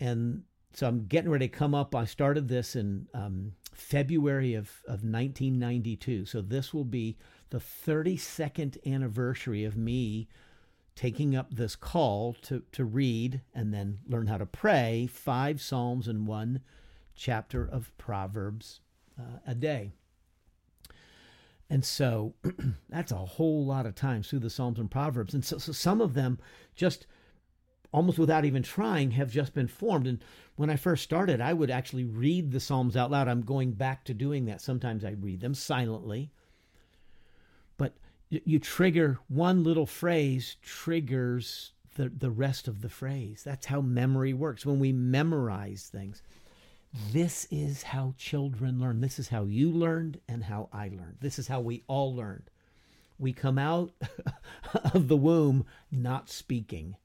And 0.00 0.44
so 0.74 0.86
I'm 0.86 1.06
getting 1.06 1.30
ready 1.30 1.48
to 1.48 1.56
come 1.56 1.74
up. 1.74 1.94
I 1.94 2.04
started 2.04 2.48
this 2.48 2.76
in 2.76 3.08
um, 3.14 3.52
February 3.78 4.54
of, 4.54 4.82
of 4.84 5.04
1992. 5.04 6.26
So 6.26 6.40
this 6.40 6.74
will 6.74 6.84
be 6.84 7.16
the 7.50 7.58
32nd 7.58 8.76
anniversary 8.84 9.64
of 9.64 9.76
me 9.76 10.28
taking 10.94 11.36
up 11.36 11.54
this 11.54 11.76
call 11.76 12.34
to, 12.42 12.62
to 12.72 12.84
read 12.84 13.40
and 13.54 13.72
then 13.72 13.98
learn 14.06 14.26
how 14.26 14.36
to 14.36 14.46
pray 14.46 15.08
five 15.10 15.62
Psalms 15.62 16.08
and 16.08 16.26
one 16.26 16.60
chapter 17.14 17.64
of 17.64 17.96
Proverbs 17.98 18.80
uh, 19.18 19.38
a 19.46 19.54
day. 19.54 19.92
And 21.70 21.84
so 21.84 22.34
that's 22.88 23.12
a 23.12 23.16
whole 23.16 23.64
lot 23.64 23.86
of 23.86 23.94
times 23.94 24.28
through 24.28 24.40
the 24.40 24.50
Psalms 24.50 24.80
and 24.80 24.90
Proverbs. 24.90 25.34
And 25.34 25.44
so, 25.44 25.58
so 25.58 25.70
some 25.70 26.00
of 26.00 26.14
them 26.14 26.38
just 26.74 27.06
almost 27.92 28.18
without 28.18 28.44
even 28.44 28.62
trying 28.62 29.12
have 29.12 29.30
just 29.30 29.54
been 29.54 29.68
formed. 29.68 30.06
And 30.06 30.22
when 30.56 30.70
I 30.70 30.76
first 30.76 31.04
started, 31.04 31.40
I 31.40 31.52
would 31.52 31.70
actually 31.70 32.04
read 32.04 32.50
the 32.50 32.60
Psalms 32.60 32.96
out 32.96 33.10
loud. 33.10 33.28
I'm 33.28 33.42
going 33.42 33.72
back 33.72 34.04
to 34.04 34.14
doing 34.14 34.44
that. 34.46 34.60
Sometimes 34.60 35.04
I 35.04 35.10
read 35.10 35.40
them 35.40 35.54
silently. 35.54 36.30
But 37.76 37.94
you 38.28 38.58
trigger 38.58 39.18
one 39.28 39.64
little 39.64 39.86
phrase 39.86 40.56
triggers 40.62 41.72
the, 41.94 42.08
the 42.08 42.30
rest 42.30 42.68
of 42.68 42.82
the 42.82 42.88
phrase. 42.88 43.42
That's 43.44 43.66
how 43.66 43.80
memory 43.80 44.32
works. 44.32 44.66
When 44.66 44.78
we 44.78 44.92
memorize 44.92 45.88
things, 45.90 46.22
this 47.12 47.46
is 47.50 47.82
how 47.82 48.14
children 48.16 48.80
learn. 48.80 49.00
This 49.00 49.18
is 49.18 49.28
how 49.28 49.44
you 49.44 49.70
learned 49.70 50.20
and 50.28 50.44
how 50.44 50.68
I 50.72 50.88
learned. 50.88 51.18
This 51.20 51.38
is 51.38 51.48
how 51.48 51.60
we 51.60 51.82
all 51.86 52.14
learned. 52.14 52.50
We 53.18 53.32
come 53.32 53.58
out 53.58 53.92
of 54.94 55.08
the 55.08 55.16
womb 55.16 55.66
not 55.90 56.30
speaking. 56.30 56.96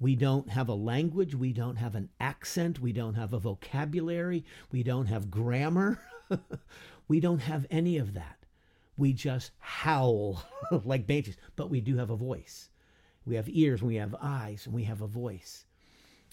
We 0.00 0.16
don't 0.16 0.48
have 0.50 0.68
a 0.68 0.74
language. 0.74 1.34
We 1.34 1.52
don't 1.52 1.76
have 1.76 1.94
an 1.94 2.08
accent. 2.18 2.80
We 2.80 2.92
don't 2.92 3.14
have 3.14 3.32
a 3.32 3.38
vocabulary. 3.38 4.44
We 4.72 4.82
don't 4.82 5.06
have 5.06 5.30
grammar. 5.30 6.00
we 7.08 7.20
don't 7.20 7.40
have 7.40 7.66
any 7.70 7.98
of 7.98 8.14
that 8.14 8.40
we 9.00 9.14
just 9.14 9.50
howl 9.58 10.44
like 10.84 11.06
babies, 11.06 11.36
but 11.56 11.70
we 11.70 11.80
do 11.80 11.96
have 11.96 12.10
a 12.10 12.16
voice. 12.16 12.68
We 13.24 13.34
have 13.36 13.48
ears, 13.48 13.82
we 13.82 13.96
have 13.96 14.14
eyes, 14.20 14.66
and 14.66 14.74
we 14.74 14.84
have 14.84 15.00
a 15.00 15.06
voice. 15.06 15.64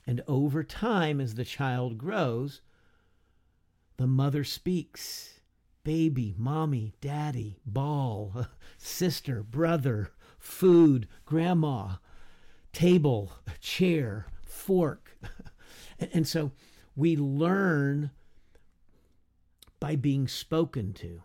And 0.05 0.21
over 0.27 0.63
time, 0.63 1.21
as 1.21 1.35
the 1.35 1.45
child 1.45 1.97
grows, 1.97 2.61
the 3.95 4.05
mother 4.05 4.43
speaks 4.43 5.39
baby, 5.83 6.35
mommy, 6.37 6.93
daddy, 6.99 7.61
ball, 7.65 8.47
sister, 8.77 9.41
brother, 9.41 10.11
food, 10.37 11.07
grandma, 11.25 11.95
table, 12.77 13.31
chair, 13.59 14.27
fork. 14.45 15.17
and 16.13 16.27
so 16.27 16.51
we 16.95 17.15
learn 17.15 18.11
by 19.79 19.95
being 19.95 20.27
spoken 20.27 20.93
to. 20.93 21.23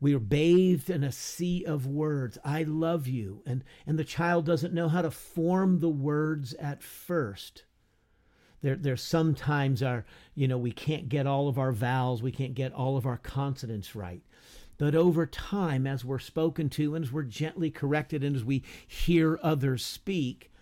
We 0.00 0.14
are 0.14 0.18
bathed 0.18 0.88
in 0.88 1.04
a 1.04 1.12
sea 1.12 1.62
of 1.66 1.86
words. 1.86 2.38
I 2.42 2.62
love 2.62 3.06
you. 3.06 3.42
And, 3.44 3.64
and 3.86 3.98
the 3.98 4.04
child 4.04 4.46
doesn't 4.46 4.72
know 4.72 4.88
how 4.88 5.02
to 5.02 5.10
form 5.10 5.80
the 5.80 5.90
words 5.90 6.54
at 6.54 6.82
first. 6.82 7.64
There, 8.62 8.76
there 8.76 8.96
sometimes 8.96 9.82
are, 9.82 10.06
you 10.34 10.48
know, 10.48 10.56
we 10.56 10.72
can't 10.72 11.10
get 11.10 11.26
all 11.26 11.48
of 11.48 11.58
our 11.58 11.72
vowels, 11.72 12.22
we 12.22 12.32
can't 12.32 12.54
get 12.54 12.72
all 12.72 12.96
of 12.96 13.04
our 13.04 13.18
consonants 13.18 13.94
right. 13.94 14.22
But 14.76 14.94
over 14.94 15.26
time, 15.26 15.86
as 15.86 16.04
we're 16.04 16.18
spoken 16.18 16.68
to 16.70 16.94
and 16.94 17.04
as 17.04 17.12
we're 17.12 17.22
gently 17.22 17.70
corrected 17.70 18.24
and 18.24 18.34
as 18.34 18.44
we 18.44 18.64
hear 18.86 19.38
others 19.42 19.84
speak, 19.84 20.52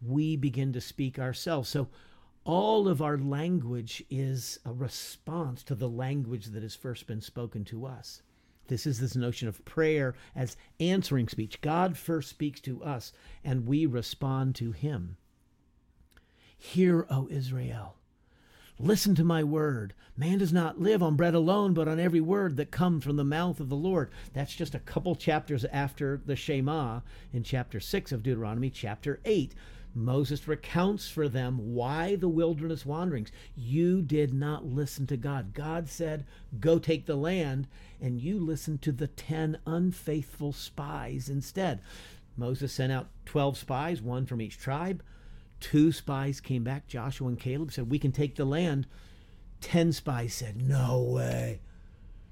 we 0.00 0.36
begin 0.36 0.72
to 0.72 0.80
speak 0.80 1.18
ourselves. 1.18 1.68
So 1.68 1.88
all 2.44 2.86
of 2.86 3.02
our 3.02 3.18
language 3.18 4.04
is 4.08 4.60
a 4.64 4.72
response 4.72 5.64
to 5.64 5.74
the 5.74 5.88
language 5.88 6.46
that 6.46 6.62
has 6.62 6.76
first 6.76 7.06
been 7.06 7.20
spoken 7.20 7.64
to 7.64 7.86
us. 7.86 8.22
This 8.68 8.86
is 8.86 9.00
this 9.00 9.16
notion 9.16 9.48
of 9.48 9.64
prayer 9.64 10.14
as 10.34 10.56
answering 10.80 11.28
speech. 11.28 11.60
God 11.60 11.96
first 11.96 12.30
speaks 12.30 12.60
to 12.60 12.82
us, 12.82 13.12
and 13.44 13.66
we 13.66 13.86
respond 13.86 14.54
to 14.56 14.72
him. 14.72 15.16
Hear, 16.58 17.06
O 17.10 17.28
Israel. 17.30 17.96
Listen 18.78 19.14
to 19.14 19.24
my 19.24 19.42
word. 19.42 19.94
Man 20.18 20.36
does 20.36 20.52
not 20.52 20.78
live 20.78 21.02
on 21.02 21.16
bread 21.16 21.34
alone, 21.34 21.72
but 21.72 21.88
on 21.88 21.98
every 21.98 22.20
word 22.20 22.58
that 22.58 22.70
comes 22.70 23.04
from 23.04 23.16
the 23.16 23.24
mouth 23.24 23.58
of 23.58 23.70
the 23.70 23.76
Lord. 23.76 24.10
That's 24.34 24.54
just 24.54 24.74
a 24.74 24.80
couple 24.80 25.16
chapters 25.16 25.64
after 25.66 26.20
the 26.26 26.36
Shema 26.36 27.00
in 27.32 27.42
chapter 27.42 27.80
6 27.80 28.12
of 28.12 28.22
Deuteronomy, 28.22 28.68
chapter 28.68 29.18
8. 29.24 29.54
Moses 29.94 30.46
recounts 30.46 31.08
for 31.08 31.26
them 31.26 31.74
why 31.74 32.16
the 32.16 32.28
wilderness 32.28 32.84
wanderings. 32.84 33.32
You 33.56 34.02
did 34.02 34.34
not 34.34 34.66
listen 34.66 35.06
to 35.06 35.16
God. 35.16 35.54
God 35.54 35.88
said, 35.88 36.26
Go 36.60 36.78
take 36.78 37.06
the 37.06 37.16
land, 37.16 37.68
and 37.98 38.20
you 38.20 38.38
listened 38.38 38.82
to 38.82 38.92
the 38.92 39.06
10 39.06 39.56
unfaithful 39.64 40.52
spies 40.52 41.30
instead. 41.30 41.80
Moses 42.36 42.74
sent 42.74 42.92
out 42.92 43.08
12 43.24 43.56
spies, 43.56 44.02
one 44.02 44.26
from 44.26 44.42
each 44.42 44.58
tribe. 44.58 45.02
Two 45.60 45.92
spies 45.92 46.40
came 46.40 46.64
back. 46.64 46.86
Joshua 46.86 47.28
and 47.28 47.38
Caleb 47.38 47.72
said, 47.72 47.90
We 47.90 47.98
can 47.98 48.12
take 48.12 48.36
the 48.36 48.44
land. 48.44 48.86
10 49.60 49.92
spies 49.92 50.34
said, 50.34 50.60
No 50.60 51.00
way. 51.00 51.60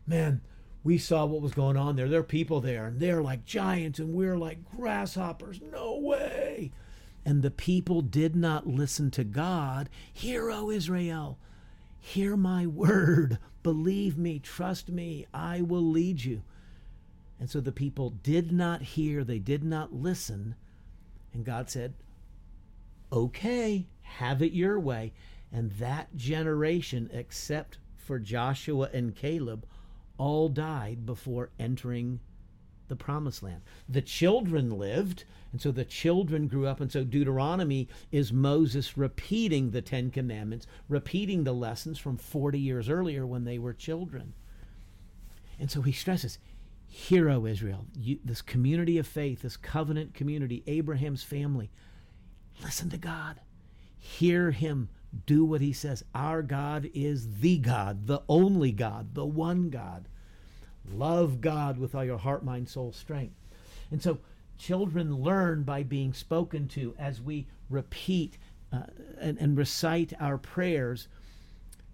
Man, 0.06 0.42
we 0.82 0.98
saw 0.98 1.24
what 1.24 1.40
was 1.40 1.54
going 1.54 1.76
on 1.76 1.96
there. 1.96 2.08
There 2.08 2.20
are 2.20 2.24
people 2.24 2.60
there, 2.60 2.86
and 2.86 3.00
they're 3.00 3.22
like 3.22 3.44
giants, 3.44 3.98
and 3.98 4.12
we're 4.12 4.36
like 4.36 4.70
grasshoppers. 4.76 5.60
No 5.72 5.98
way 5.98 6.72
and 7.24 7.42
the 7.42 7.50
people 7.50 8.02
did 8.02 8.36
not 8.36 8.66
listen 8.66 9.10
to 9.12 9.24
God, 9.24 9.88
Hear, 10.12 10.50
O 10.50 10.70
Israel, 10.70 11.38
hear 11.98 12.36
my 12.36 12.66
word, 12.66 13.38
believe 13.62 14.18
me, 14.18 14.38
trust 14.38 14.88
me, 14.90 15.26
I 15.32 15.62
will 15.62 15.84
lead 15.84 16.22
you. 16.22 16.42
And 17.40 17.48
so 17.48 17.60
the 17.60 17.72
people 17.72 18.10
did 18.10 18.52
not 18.52 18.82
hear, 18.82 19.24
they 19.24 19.38
did 19.38 19.64
not 19.64 19.92
listen. 19.92 20.54
And 21.32 21.44
God 21.44 21.70
said, 21.70 21.94
Okay, 23.14 23.86
have 24.02 24.42
it 24.42 24.52
your 24.52 24.80
way. 24.80 25.12
And 25.52 25.70
that 25.72 26.16
generation, 26.16 27.08
except 27.12 27.78
for 27.96 28.18
Joshua 28.18 28.90
and 28.92 29.14
Caleb, 29.14 29.66
all 30.18 30.48
died 30.48 31.06
before 31.06 31.50
entering 31.56 32.18
the 32.88 32.96
promised 32.96 33.40
land. 33.44 33.62
The 33.88 34.02
children 34.02 34.76
lived, 34.78 35.24
and 35.52 35.60
so 35.60 35.70
the 35.70 35.84
children 35.84 36.48
grew 36.48 36.66
up. 36.66 36.80
And 36.80 36.90
so 36.90 37.04
Deuteronomy 37.04 37.88
is 38.10 38.32
Moses 38.32 38.98
repeating 38.98 39.70
the 39.70 39.80
Ten 39.80 40.10
Commandments, 40.10 40.66
repeating 40.88 41.44
the 41.44 41.54
lessons 41.54 42.00
from 42.00 42.16
40 42.16 42.58
years 42.58 42.88
earlier 42.88 43.24
when 43.24 43.44
they 43.44 43.60
were 43.60 43.72
children. 43.72 44.34
And 45.60 45.70
so 45.70 45.82
he 45.82 45.92
stresses, 45.92 46.40
Hear, 46.88 47.30
O 47.30 47.46
Israel, 47.46 47.86
you, 47.96 48.18
this 48.24 48.42
community 48.42 48.98
of 48.98 49.06
faith, 49.06 49.42
this 49.42 49.56
covenant 49.56 50.14
community, 50.14 50.64
Abraham's 50.66 51.22
family, 51.22 51.70
listen 52.62 52.90
to 52.90 52.98
God. 52.98 53.40
Hear 53.98 54.50
him. 54.50 54.88
Do 55.26 55.44
what 55.44 55.60
he 55.60 55.72
says. 55.72 56.04
Our 56.14 56.42
God 56.42 56.90
is 56.92 57.38
the 57.40 57.58
God, 57.58 58.06
the 58.06 58.22
only 58.28 58.72
God, 58.72 59.14
the 59.14 59.24
one 59.24 59.70
God. 59.70 60.08
Love 60.90 61.40
God 61.40 61.78
with 61.78 61.94
all 61.94 62.04
your 62.04 62.18
heart, 62.18 62.44
mind, 62.44 62.68
soul, 62.68 62.92
strength. 62.92 63.34
And 63.90 64.02
so 64.02 64.18
children 64.58 65.22
learn 65.22 65.62
by 65.62 65.82
being 65.82 66.12
spoken 66.12 66.68
to 66.68 66.94
as 66.98 67.20
we 67.20 67.46
repeat 67.70 68.38
uh, 68.72 68.84
and, 69.20 69.38
and 69.38 69.56
recite 69.56 70.12
our 70.20 70.36
prayers. 70.36 71.08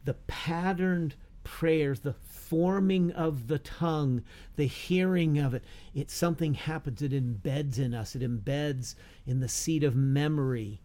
The 0.05 0.15
patterned 0.15 1.15
prayers, 1.45 2.01
the 2.01 2.13
forming 2.13 3.13
of 3.13 3.49
the 3.49 3.59
tongue, 3.59 4.23
the 4.57 4.67
hearing 4.67 5.39
of 5.39 5.55
it, 5.55 5.65
it's 5.95 6.15
something 6.15 6.55
happens. 6.55 7.03
It 7.03 7.13
embeds 7.13 7.79
in 7.79 7.95
us, 7.95 8.17
it 8.17 8.23
embeds 8.23 8.95
in 9.27 9.41
the 9.41 9.49
seed 9.49 9.85
of 9.85 9.95
memory 9.95 10.81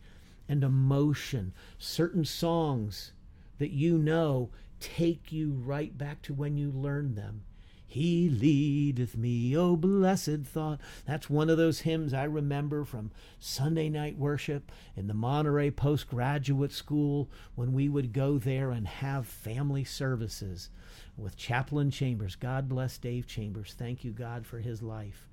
and 0.48 0.64
emotion. 0.64 1.54
Certain 1.78 2.26
songs 2.26 3.12
that 3.58 3.72
you 3.72 3.98
know 3.98 4.50
take 4.80 5.32
you 5.32 5.52
right 5.52 5.98
back 5.98 6.22
to 6.24 6.34
when 6.34 6.58
you 6.58 6.72
learned 6.72 7.16
them. 7.16 7.44
He 7.88 8.30
leadeth 8.30 9.16
me, 9.16 9.56
O 9.56 9.76
blessed 9.76 10.42
thought. 10.44 10.80
That's 11.06 11.30
one 11.30 11.50
of 11.50 11.58
those 11.58 11.82
hymns 11.82 12.14
I 12.14 12.24
remember 12.24 12.84
from 12.84 13.12
Sunday 13.40 13.90
night 13.90 14.18
worship 14.18 14.72
in 14.96 15.08
the 15.08 15.14
Monterey 15.14 15.72
Postgraduate 15.72 16.72
School 16.72 17.30
when 17.56 17.74
we 17.74 17.88
would 17.88 18.12
go 18.12 18.38
there 18.38 18.72
and 18.72 18.88
have 18.88 19.28
family 19.28 19.84
services 19.84 20.70
with 21.18 21.38
Chaplain 21.38 21.92
Chambers. 21.92 22.36
God 22.36 22.68
bless 22.68 22.98
Dave 22.98 23.28
Chambers. 23.28 23.76
Thank 23.78 24.04
you, 24.04 24.12
God, 24.12 24.46
for 24.46 24.60
his 24.60 24.82
life. 24.82 25.30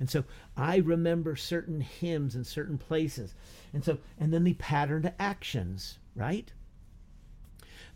And 0.00 0.10
so 0.10 0.24
I 0.56 0.78
remember 0.78 1.36
certain 1.36 1.80
hymns 1.80 2.34
in 2.34 2.44
certain 2.44 2.78
places. 2.78 3.34
And 3.72 3.84
so, 3.84 3.98
and 4.18 4.32
then 4.32 4.44
the 4.44 4.54
patterned 4.54 5.12
actions, 5.18 5.98
right? 6.16 6.52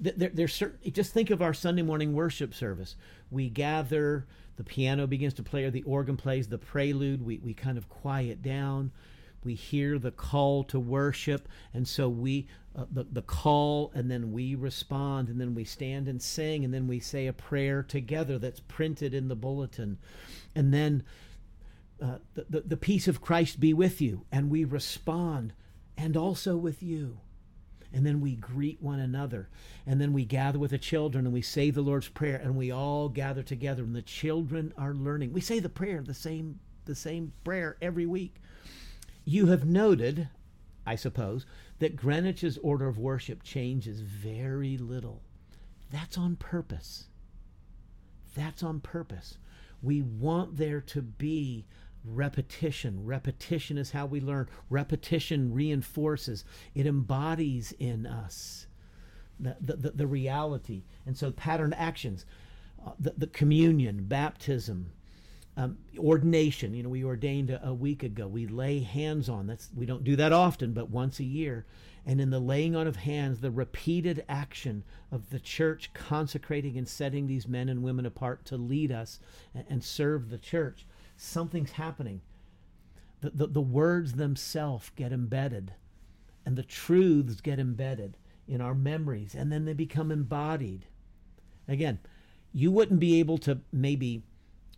There, 0.01 0.31
there's 0.33 0.55
certain, 0.55 0.93
just 0.93 1.13
think 1.13 1.31
of 1.31 1.43
our 1.43 1.55
Sunday 1.55 1.83
morning 1.83 2.13
worship 2.13 2.55
service. 2.55 2.95
We 3.31 3.49
gather, 3.49 4.27
the 4.57 4.65
piano 4.65 5.07
begins 5.07 5.35
to 5.35 5.43
play, 5.43 5.65
or 5.65 5.71
the 5.71 5.83
organ 5.83 6.17
plays 6.17 6.49
the 6.49 6.59
prelude. 6.59 7.25
We, 7.25 7.39
we 7.39 7.53
kind 7.53 7.77
of 7.77 7.89
quiet 7.89 8.41
down. 8.41 8.93
We 9.43 9.55
hear 9.55 9.99
the 9.99 10.13
call 10.13 10.65
to 10.65 10.79
worship. 10.79 11.49
And 11.75 11.87
so 11.87 12.09
we, 12.09 12.47
uh, 12.77 12.87
the, 12.93 13.05
the 13.11 13.23
call, 13.23 13.91
and 13.95 14.09
then 14.11 14.33
we 14.33 14.55
respond, 14.55 15.29
and 15.29 15.41
then 15.41 15.55
we 15.55 15.65
stand 15.65 16.07
and 16.07 16.23
sing, 16.23 16.65
and 16.65 16.73
then 16.73 16.87
we 16.87 17.01
say 17.01 17.27
a 17.27 17.33
prayer 17.33 17.83
together 17.83 18.39
that's 18.39 18.61
printed 18.61 19.15
in 19.15 19.29
the 19.29 19.37
bulletin. 19.37 19.99
And 20.55 20.73
then 20.73 21.03
uh, 22.01 22.19
the, 22.35 22.47
the, 22.49 22.61
the 22.61 22.77
peace 22.77 23.09
of 23.09 23.21
Christ 23.21 23.59
be 23.59 23.75
with 23.75 24.01
you. 24.01 24.27
And 24.31 24.49
we 24.49 24.65
respond, 24.65 25.55
and 25.97 26.17
also 26.17 26.57
with 26.57 26.85
you 26.85 27.19
and 27.93 28.05
then 28.05 28.21
we 28.21 28.35
greet 28.35 28.83
one 28.83 29.01
another. 29.01 29.49
And 29.87 30.01
then 30.01 30.13
we 30.13 30.25
gather 30.25 30.59
with 30.59 30.71
the 30.73 30.79
children 30.79 31.25
and 31.25 31.33
we 31.33 31.43
say 31.43 31.71
the 31.71 31.81
lord's 31.81 32.09
prayer 32.09 32.37
and 32.37 32.57
we 32.57 32.71
all 32.71 33.09
gather 33.09 33.43
together 33.43 33.83
and 33.83 33.95
the 33.95 34.03
children 34.03 34.73
are 34.77 34.95
learning. 34.95 35.33
We 35.33 35.41
say 35.41 35.59
the 35.59 35.69
prayer 35.69 36.03
the 36.03 36.15
same 36.15 36.61
the 36.85 36.95
same 36.95 37.33
prayer 37.45 37.77
every 37.81 38.07
week. 38.07 38.37
You 39.25 39.47
have 39.47 39.65
noted 39.65 40.29
i 40.87 40.97
suppose 40.97 41.45
that 41.81 41.97
greenwich's 41.97 42.59
order 42.59 42.89
of 42.89 42.99
worship 42.99 43.43
changes 43.43 44.01
very 44.01 44.79
little. 44.79 45.23
That's 45.91 46.19
on 46.19 46.37
purpose. 46.37 47.07
That's 48.35 48.63
on 48.63 48.81
purpose. 48.81 49.39
We 49.83 50.03
want 50.03 50.57
there 50.57 50.81
to 50.81 51.03
be 51.03 51.67
repetition. 52.05 53.05
Repetition 53.05 53.79
is 53.79 53.91
how 53.91 54.07
we 54.07 54.21
learn. 54.21 54.49
Repetition 54.71 55.53
reinforces, 55.53 56.45
it 56.75 56.87
embodies 56.87 57.73
in 57.79 58.07
us 58.07 58.67
the, 59.41 59.57
the, 59.61 59.91
the 59.91 60.07
reality. 60.07 60.83
And 61.07 61.17
so, 61.17 61.31
pattern 61.31 61.73
actions, 61.73 62.25
uh, 62.85 62.93
the, 62.99 63.15
the 63.17 63.27
communion, 63.27 64.05
baptism, 64.05 64.91
um, 65.57 65.79
ordination. 65.99 66.75
You 66.75 66.85
know, 66.85 66.89
we 66.89 67.05
ordained 67.05 67.51
a, 67.51 67.67
a, 67.67 67.75
week 67.75 68.03
ago. 68.03 68.29
We 68.29 68.47
lay 68.47 68.81
hands 68.81 69.29
on. 69.29 69.47
That's 69.47 69.69
we 69.77 69.87
don't 69.87 70.05
do 70.05 70.17
that 70.17 70.33
often, 70.33 70.73
but 70.73 70.91
once 70.91 71.19
a 71.19 71.25
year. 71.25 71.67
And 72.07 72.21
in 72.21 72.31
the 72.31 72.39
laying 72.39 72.75
on 72.75 72.87
of 72.87 72.97
hands, 72.97 73.41
the 73.41 73.51
repeated 73.51 74.25
action 74.29 74.85
of 75.13 75.31
the 75.31 75.41
church 75.41 75.91
consecrating 75.93 76.79
and 76.79 76.89
setting 76.89 77.27
these 77.27 77.49
men 77.49 77.69
and 77.69 77.83
women 77.83 78.07
apart 78.07 78.45
to 78.47 78.57
lead 78.57 78.93
us 78.93 79.21
and, 79.53 79.65
and 79.69 79.85
serve 79.85 80.31
the 80.31 80.39
church 80.39 80.87
something's 81.19 81.73
happening. 81.73 82.23
The, 83.21 83.31
the, 83.31 83.47
the 83.49 83.61
words 83.61 84.15
themselves 84.15 84.91
get 84.97 85.13
embedded, 85.13 85.73
and 86.47 86.57
the 86.57 86.63
truths 86.63 87.41
get 87.41 87.59
embedded 87.59 88.17
in 88.47 88.61
our 88.61 88.75
memories, 88.75 89.35
and 89.35 89.53
then 89.53 89.65
they 89.65 89.75
become 89.75 90.11
embodied. 90.11 90.87
Again, 91.67 91.99
you 92.55 92.71
wouldn't 92.71 93.01
be 93.01 93.19
able 93.19 93.37
to 93.39 93.59
maybe 93.73 94.23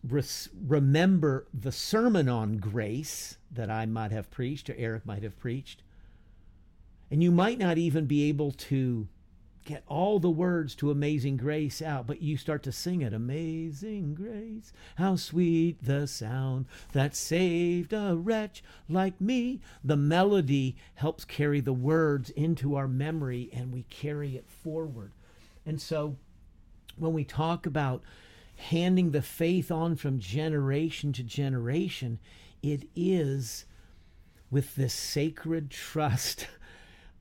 res- 0.07 0.49
remember 0.67 1.47
the 1.55 1.71
sermon 1.71 2.29
on 2.29 2.57
grace 2.57 3.37
that 3.51 3.71
I 3.71 3.87
might 3.87 4.11
have 4.11 4.31
preached 4.31 4.69
or 4.71 4.75
Eric 4.77 5.07
might 5.07 5.23
have 5.23 5.39
preached. 5.39 5.83
And 7.11 7.23
you 7.23 7.31
might 7.31 7.59
not 7.59 7.79
even 7.79 8.07
be 8.07 8.29
able 8.29 8.53
to 8.53 9.09
get 9.65 9.85
all 9.87 10.19
the 10.19 10.31
words 10.31 10.75
to 10.77 10.91
Amazing 10.91 11.37
Grace 11.37 11.83
out, 11.83 12.07
but 12.07 12.23
you 12.23 12.37
start 12.37 12.63
to 12.65 12.73
sing 12.73 13.03
it 13.03 13.13
Amazing 13.13 14.15
Grace, 14.15 14.73
how 14.97 15.17
sweet 15.17 15.83
the 15.85 16.07
sound 16.07 16.67
that 16.93 17.15
saved 17.15 17.93
a 17.93 18.17
wretch 18.17 18.63
like 18.89 19.21
me. 19.21 19.61
The 19.85 19.97
melody 19.97 20.77
helps 20.95 21.25
carry 21.25 21.61
the 21.61 21.73
words 21.73 22.31
into 22.31 22.75
our 22.75 22.89
memory 22.89 23.51
and 23.53 23.73
we 23.73 23.83
carry 23.85 24.37
it 24.37 24.49
forward. 24.49 25.13
And 25.67 25.81
so 25.81 26.17
when 26.97 27.13
we 27.13 27.25
talk 27.25 27.67
about 27.67 28.03
handing 28.57 29.11
the 29.11 29.23
faith 29.23 29.71
on 29.71 29.97
from 29.97 30.19
generation 30.19 31.13
to 31.15 31.23
generation, 31.23 32.19
it 32.63 32.89
is 32.95 33.65
with 34.51 34.75
this 34.75 34.95
sacred 34.95 35.71
trust 35.71 36.47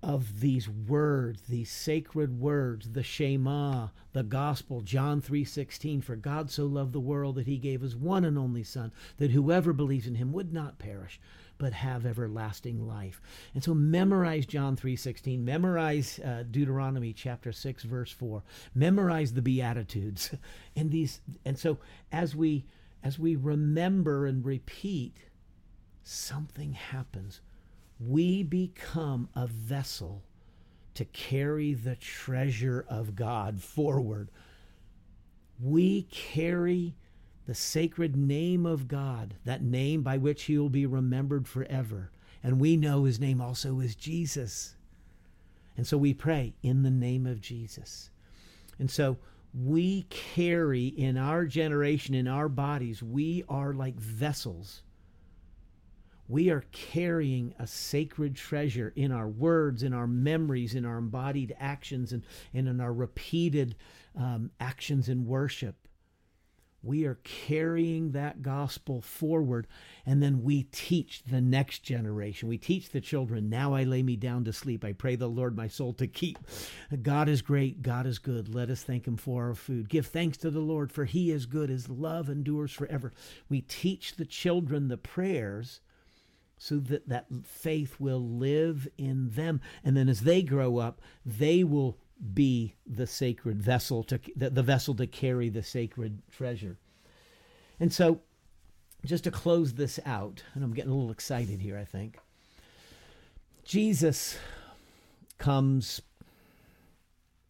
of 0.01 0.39
these 0.39 0.69
words, 0.69 1.41
these 1.49 1.69
sacred 1.69 2.39
words, 2.39 2.91
the 2.91 3.03
Shema, 3.03 3.89
the 4.13 4.23
gospel, 4.23 4.81
John 4.81 5.21
3:16, 5.21 6.01
for 6.01 6.15
God 6.15 6.49
so 6.49 6.65
loved 6.65 6.93
the 6.93 7.01
world 7.01 7.35
that 7.35 7.47
he 7.47 7.57
gave 7.57 7.81
his 7.81 7.97
one 7.97 8.23
and 8.23 8.37
only 8.37 8.63
son 8.63 8.93
that 9.17 9.31
whoever 9.31 9.73
believes 9.73 10.07
in 10.07 10.15
him 10.15 10.31
would 10.31 10.53
not 10.53 10.79
perish 10.79 11.19
but 11.57 11.73
have 11.73 12.05
everlasting 12.05 12.87
life. 12.87 13.21
And 13.53 13.61
so 13.61 13.73
memorize 13.73 14.45
John 14.45 14.77
3:16, 14.77 15.43
memorize 15.43 16.17
uh, 16.19 16.45
Deuteronomy 16.49 17.11
chapter 17.11 17.51
6 17.51 17.83
verse 17.83 18.11
4. 18.11 18.41
Memorize 18.73 19.33
the 19.33 19.41
beatitudes. 19.41 20.33
And 20.75 20.91
these 20.91 21.19
and 21.43 21.59
so 21.59 21.79
as 22.09 22.33
we 22.37 22.65
as 23.03 23.19
we 23.19 23.35
remember 23.35 24.25
and 24.25 24.45
repeat 24.45 25.25
something 26.03 26.71
happens 26.71 27.41
we 27.99 28.43
become 28.43 29.29
a 29.35 29.47
vessel 29.47 30.23
to 30.93 31.05
carry 31.05 31.73
the 31.73 31.95
treasure 31.95 32.85
of 32.89 33.15
God 33.15 33.61
forward. 33.61 34.29
We 35.61 36.03
carry 36.03 36.95
the 37.45 37.55
sacred 37.55 38.15
name 38.15 38.65
of 38.65 38.87
God, 38.87 39.35
that 39.43 39.61
name 39.61 40.01
by 40.01 40.17
which 40.17 40.43
he 40.43 40.57
will 40.57 40.69
be 40.69 40.85
remembered 40.85 41.47
forever. 41.47 42.11
And 42.43 42.59
we 42.59 42.77
know 42.77 43.03
his 43.03 43.19
name 43.19 43.41
also 43.41 43.79
is 43.79 43.95
Jesus. 43.95 44.75
And 45.75 45.85
so 45.85 45.97
we 45.97 46.13
pray 46.13 46.53
in 46.63 46.83
the 46.83 46.91
name 46.91 47.25
of 47.25 47.41
Jesus. 47.41 48.09
And 48.77 48.89
so 48.89 49.17
we 49.53 50.03
carry 50.09 50.87
in 50.87 51.17
our 51.17 51.45
generation, 51.45 52.15
in 52.15 52.27
our 52.27 52.47
bodies, 52.47 53.01
we 53.03 53.43
are 53.49 53.73
like 53.73 53.95
vessels 53.95 54.83
we 56.29 56.51
are 56.51 56.63
carrying 56.71 57.55
a 57.57 57.65
sacred 57.65 58.35
treasure 58.35 58.93
in 58.95 59.11
our 59.11 59.27
words, 59.27 59.81
in 59.81 59.93
our 59.93 60.05
memories, 60.05 60.75
in 60.75 60.85
our 60.85 60.99
embodied 60.99 61.55
actions, 61.59 62.13
and, 62.13 62.23
and 62.53 62.67
in 62.67 62.79
our 62.79 62.93
repeated 62.93 63.75
um, 64.15 64.51
actions 64.59 65.09
in 65.09 65.25
worship. 65.25 65.75
We 66.81 67.05
are 67.05 67.19
carrying 67.23 68.11
that 68.11 68.41
gospel 68.41 69.01
forward, 69.01 69.67
and 70.05 70.23
then 70.23 70.43
we 70.43 70.63
teach 70.63 71.23
the 71.23 71.41
next 71.41 71.79
generation. 71.79 72.47
We 72.47 72.57
teach 72.59 72.91
the 72.91 73.01
children, 73.01 73.49
Now 73.49 73.73
I 73.73 73.83
lay 73.83 74.03
me 74.03 74.15
down 74.15 74.45
to 74.45 74.53
sleep. 74.53 74.85
I 74.85 74.93
pray 74.93 75.15
the 75.15 75.27
Lord 75.27 75.57
my 75.57 75.67
soul 75.67 75.93
to 75.93 76.07
keep. 76.07 76.37
God 77.01 77.27
is 77.27 77.41
great. 77.41 77.81
God 77.81 78.05
is 78.05 78.19
good. 78.19 78.53
Let 78.53 78.69
us 78.69 78.83
thank 78.83 79.07
him 79.07 79.17
for 79.17 79.47
our 79.47 79.55
food. 79.55 79.89
Give 79.89 80.05
thanks 80.05 80.37
to 80.37 80.51
the 80.51 80.61
Lord, 80.61 80.91
for 80.91 81.05
he 81.05 81.31
is 81.31 81.47
good. 81.47 81.69
His 81.69 81.89
love 81.89 82.29
endures 82.29 82.71
forever. 82.71 83.11
We 83.49 83.61
teach 83.61 84.15
the 84.15 84.25
children 84.25 84.87
the 84.87 84.97
prayers 84.97 85.81
so 86.59 86.77
that 86.77 87.07
that 87.09 87.25
faith 87.43 87.95
will 87.99 88.21
live 88.21 88.87
in 88.97 89.31
them. 89.31 89.61
And 89.83 89.97
then 89.97 90.07
as 90.09 90.21
they 90.21 90.43
grow 90.43 90.77
up 90.77 91.01
they 91.25 91.63
will 91.63 91.97
be 92.33 92.75
the 92.85 93.07
sacred 93.07 93.63
vessel 93.63 94.03
to 94.03 94.19
the, 94.35 94.49
the 94.49 94.61
vessel 94.61 94.93
to 94.95 95.07
carry 95.07 95.49
the 95.49 95.63
sacred 95.63 96.21
treasure. 96.29 96.77
And 97.79 97.91
so 97.93 98.21
just 99.05 99.23
to 99.23 99.31
close 99.31 99.73
this 99.73 99.99
out 100.05 100.43
and 100.53 100.63
i'm 100.63 100.73
getting 100.73 100.91
a 100.91 100.95
little 100.95 101.11
excited 101.11 101.61
here 101.61 101.77
i 101.77 101.85
think. 101.85 102.19
Jesus 103.63 104.37
comes 105.37 106.01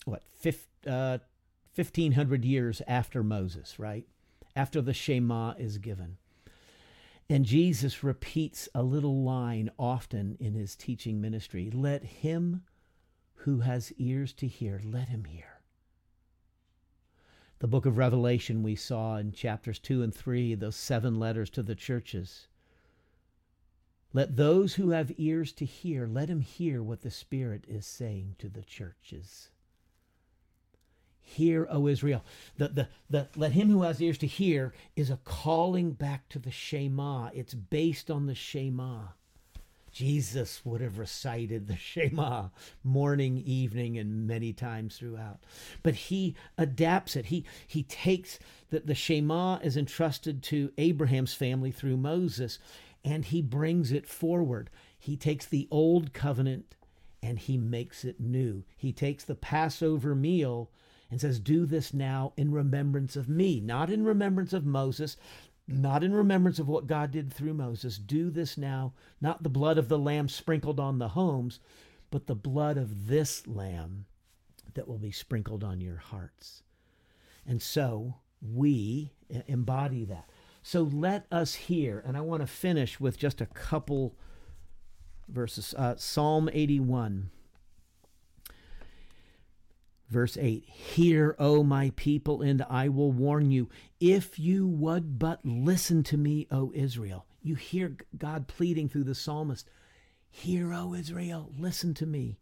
what 0.06 0.22
15, 0.40 0.92
uh, 0.92 1.18
1500 1.74 2.46
years 2.46 2.82
after 2.88 3.24
moses 3.24 3.80
right? 3.80 4.06
After 4.56 4.82
the 4.82 4.94
shema 4.94 5.54
is 5.58 5.78
given 5.78 6.18
And 7.30 7.46
Jesus 7.46 8.04
repeats 8.04 8.68
a 8.74 8.82
little 8.82 9.24
line 9.24 9.70
often 9.78 10.36
in 10.40 10.56
his 10.56 10.76
teaching 10.76 11.22
ministry 11.22 11.70
let 11.70 12.04
him 12.04 12.64
who 13.44 13.60
has 13.60 13.94
ears 13.98 14.34
to 14.34 14.48
hear, 14.48 14.82
let 14.84 15.10
him 15.10 15.26
hear. 15.26 15.62
The 17.60 17.68
book 17.68 17.86
of 17.86 17.98
Revelation, 17.98 18.64
we 18.64 18.76
saw 18.76 19.18
in 19.18 19.32
chapters 19.32 19.80
2 19.80 20.02
and 20.02 20.14
3, 20.14 20.56
those 20.56 20.76
seven 20.76 21.20
letters 21.20 21.50
to 21.52 21.64
the 21.64 21.76
churches. 21.76 22.48
Let 24.12 24.36
those 24.36 24.76
who 24.76 24.90
have 24.90 25.12
ears 25.18 25.54
to 25.54 25.66
hear, 25.66 26.08
let 26.08 26.30
him 26.30 26.42
hear 26.42 26.82
what 26.82 27.02
the 27.02 27.12
Spirit 27.12 27.66
is 27.68 27.86
saying 27.86 28.38
to 28.40 28.50
the 28.50 28.64
churches. 28.64 29.52
Hear, 31.22 31.68
O 31.70 31.88
Israel. 31.88 32.24
The, 32.58 32.70
the, 32.70 32.88
the, 33.10 33.28
let 33.36 33.52
him 33.52 33.70
who 33.70 33.84
has 33.84 34.02
ears 34.02 34.18
to 34.20 34.28
hear 34.28 34.74
is 34.96 35.10
a 35.10 35.20
calling 35.24 35.92
back 35.92 36.28
to 36.30 36.40
the 36.40 36.52
Shema. 36.52 37.30
It's 37.34 37.54
based 37.54 38.10
on 38.10 38.26
the 38.26 38.36
Shema. 38.36 39.10
Jesus 39.92 40.64
would 40.64 40.82
have 40.82 41.00
recited 41.00 41.68
the 41.68 41.76
Shema 41.78 42.50
morning, 42.84 43.38
evening, 43.38 43.98
and 43.98 44.28
many 44.28 44.54
times 44.54 44.98
throughout. 44.98 45.40
But 45.84 45.96
he 45.96 46.36
adapts 46.58 47.16
it. 47.16 47.28
He, 47.28 47.46
he 47.68 47.84
takes 47.84 48.40
that 48.70 48.88
the 48.88 48.96
Shema 48.96 49.58
is 49.58 49.78
entrusted 49.78 50.44
to 50.44 50.72
Abraham's 50.78 51.34
family 51.34 51.72
through 51.72 51.98
Moses, 51.98 52.60
and 53.04 53.26
he 53.26 53.42
brings 53.42 53.92
it 53.92 54.08
forward. 54.08 54.70
He 54.98 55.16
takes 55.16 55.46
the 55.46 55.68
old 55.72 56.14
covenant 56.14 56.76
and 57.22 57.40
he 57.40 57.58
makes 57.58 58.06
it 58.06 58.20
new. 58.20 58.64
He 58.78 58.94
takes 58.94 59.24
the 59.24 59.36
Passover 59.36 60.16
meal 60.16 60.70
and 61.10 61.20
says, 61.20 61.40
Do 61.40 61.66
this 61.66 61.94
now 61.94 62.34
in 62.38 62.52
remembrance 62.52 63.16
of 63.16 63.30
me, 63.30 63.60
not 63.60 63.90
in 63.90 64.04
remembrance 64.04 64.54
of 64.54 64.66
Moses, 64.66 65.18
not 65.68 66.04
in 66.04 66.14
remembrance 66.14 66.60
of 66.60 66.68
what 66.68 66.88
God 66.88 67.12
did 67.12 67.34
through 67.34 67.54
Moses. 67.54 67.98
Do 67.98 68.30
this 68.30 68.58
now, 68.58 68.94
not 69.22 69.44
the 69.44 69.50
blood 69.50 69.78
of 69.78 69.88
the 69.88 70.00
lamb 70.00 70.28
sprinkled 70.28 70.80
on 70.80 71.00
the 71.00 71.10
homes, 71.10 71.60
but 72.12 72.28
the 72.28 72.36
blood 72.36 72.78
of 72.78 73.08
this 73.08 73.46
lamb 73.48 74.06
that 74.74 74.88
will 74.88 74.98
be 74.98 75.12
sprinkled 75.12 75.64
on 75.64 75.82
your 75.82 75.98
hearts. 75.98 76.64
And 77.46 77.62
so 77.62 78.16
we 78.42 79.12
embody 79.48 80.06
that. 80.06 80.30
So 80.62 80.82
let 80.82 81.26
us 81.32 81.56
hear, 81.56 82.04
and 82.06 82.18
I 82.18 82.22
want 82.22 82.42
to 82.42 82.48
finish 82.48 83.00
with 83.00 83.18
just 83.18 83.42
a 83.42 83.46
couple 83.46 84.16
verses. 85.28 85.74
Uh, 85.78 85.96
Psalm 85.98 86.50
81. 86.52 87.32
Verse 90.10 90.38
8 90.38 90.64
Hear, 90.64 91.36
O 91.40 91.64
my 91.64 91.92
people, 91.96 92.42
and 92.42 92.64
I 92.70 92.90
will 92.90 93.12
warn 93.12 93.52
you. 93.52 93.70
If 94.00 94.40
you 94.40 94.68
would 94.68 95.20
but 95.20 95.46
listen 95.46 96.04
to 96.04 96.18
me, 96.18 96.48
O 96.52 96.72
Israel. 96.74 97.26
You 97.42 97.56
hear 97.56 97.96
God 98.18 98.48
pleading 98.48 98.90
through 98.90 99.06
the 99.06 99.16
psalmist 99.16 99.70
Hear, 100.32 100.74
O 100.74 100.94
Israel, 100.94 101.52
listen 101.58 101.94
to 101.96 102.06
me. 102.06 102.38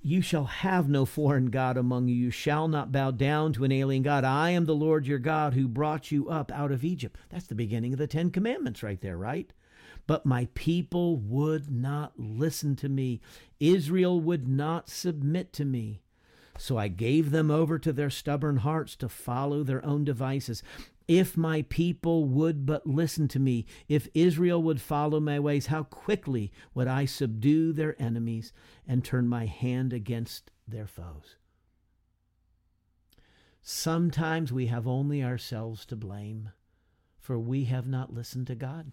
You 0.00 0.22
shall 0.22 0.44
have 0.44 0.88
no 0.88 1.04
foreign 1.04 1.46
God 1.46 1.76
among 1.76 2.08
you. 2.08 2.14
You 2.14 2.30
shall 2.30 2.68
not 2.68 2.92
bow 2.92 3.10
down 3.10 3.52
to 3.54 3.64
an 3.64 3.72
alien 3.72 4.02
God. 4.02 4.24
I 4.24 4.50
am 4.50 4.66
the 4.66 4.74
Lord 4.74 5.06
your 5.06 5.18
God 5.18 5.54
who 5.54 5.66
brought 5.66 6.12
you 6.12 6.28
up 6.28 6.52
out 6.52 6.70
of 6.70 6.84
Egypt. 6.84 7.18
That's 7.30 7.46
the 7.46 7.54
beginning 7.54 7.92
of 7.92 7.98
the 7.98 8.06
Ten 8.06 8.30
Commandments 8.30 8.82
right 8.82 9.00
there, 9.00 9.16
right? 9.16 9.52
But 10.06 10.26
my 10.26 10.48
people 10.54 11.16
would 11.16 11.70
not 11.70 12.12
listen 12.18 12.76
to 12.76 12.88
me. 12.88 13.20
Israel 13.58 14.20
would 14.20 14.46
not 14.46 14.88
submit 14.88 15.52
to 15.54 15.64
me. 15.64 16.02
So 16.58 16.78
I 16.78 16.88
gave 16.88 17.30
them 17.30 17.50
over 17.50 17.78
to 17.78 17.92
their 17.92 18.10
stubborn 18.10 18.58
hearts 18.58 18.96
to 18.96 19.08
follow 19.08 19.62
their 19.62 19.84
own 19.84 20.04
devices. 20.04 20.62
If 21.06 21.36
my 21.36 21.62
people 21.62 22.24
would 22.26 22.64
but 22.64 22.86
listen 22.86 23.28
to 23.28 23.38
me, 23.38 23.66
if 23.88 24.08
Israel 24.14 24.62
would 24.62 24.80
follow 24.80 25.20
my 25.20 25.38
ways, 25.38 25.66
how 25.66 25.82
quickly 25.82 26.52
would 26.72 26.86
I 26.86 27.04
subdue 27.04 27.72
their 27.72 28.00
enemies 28.00 28.52
and 28.86 29.04
turn 29.04 29.28
my 29.28 29.46
hand 29.46 29.92
against 29.92 30.50
their 30.66 30.86
foes? 30.86 31.36
Sometimes 33.60 34.52
we 34.52 34.66
have 34.66 34.86
only 34.86 35.22
ourselves 35.22 35.84
to 35.86 35.96
blame, 35.96 36.50
for 37.18 37.38
we 37.38 37.64
have 37.64 37.86
not 37.86 38.12
listened 38.12 38.46
to 38.46 38.54
God. 38.54 38.92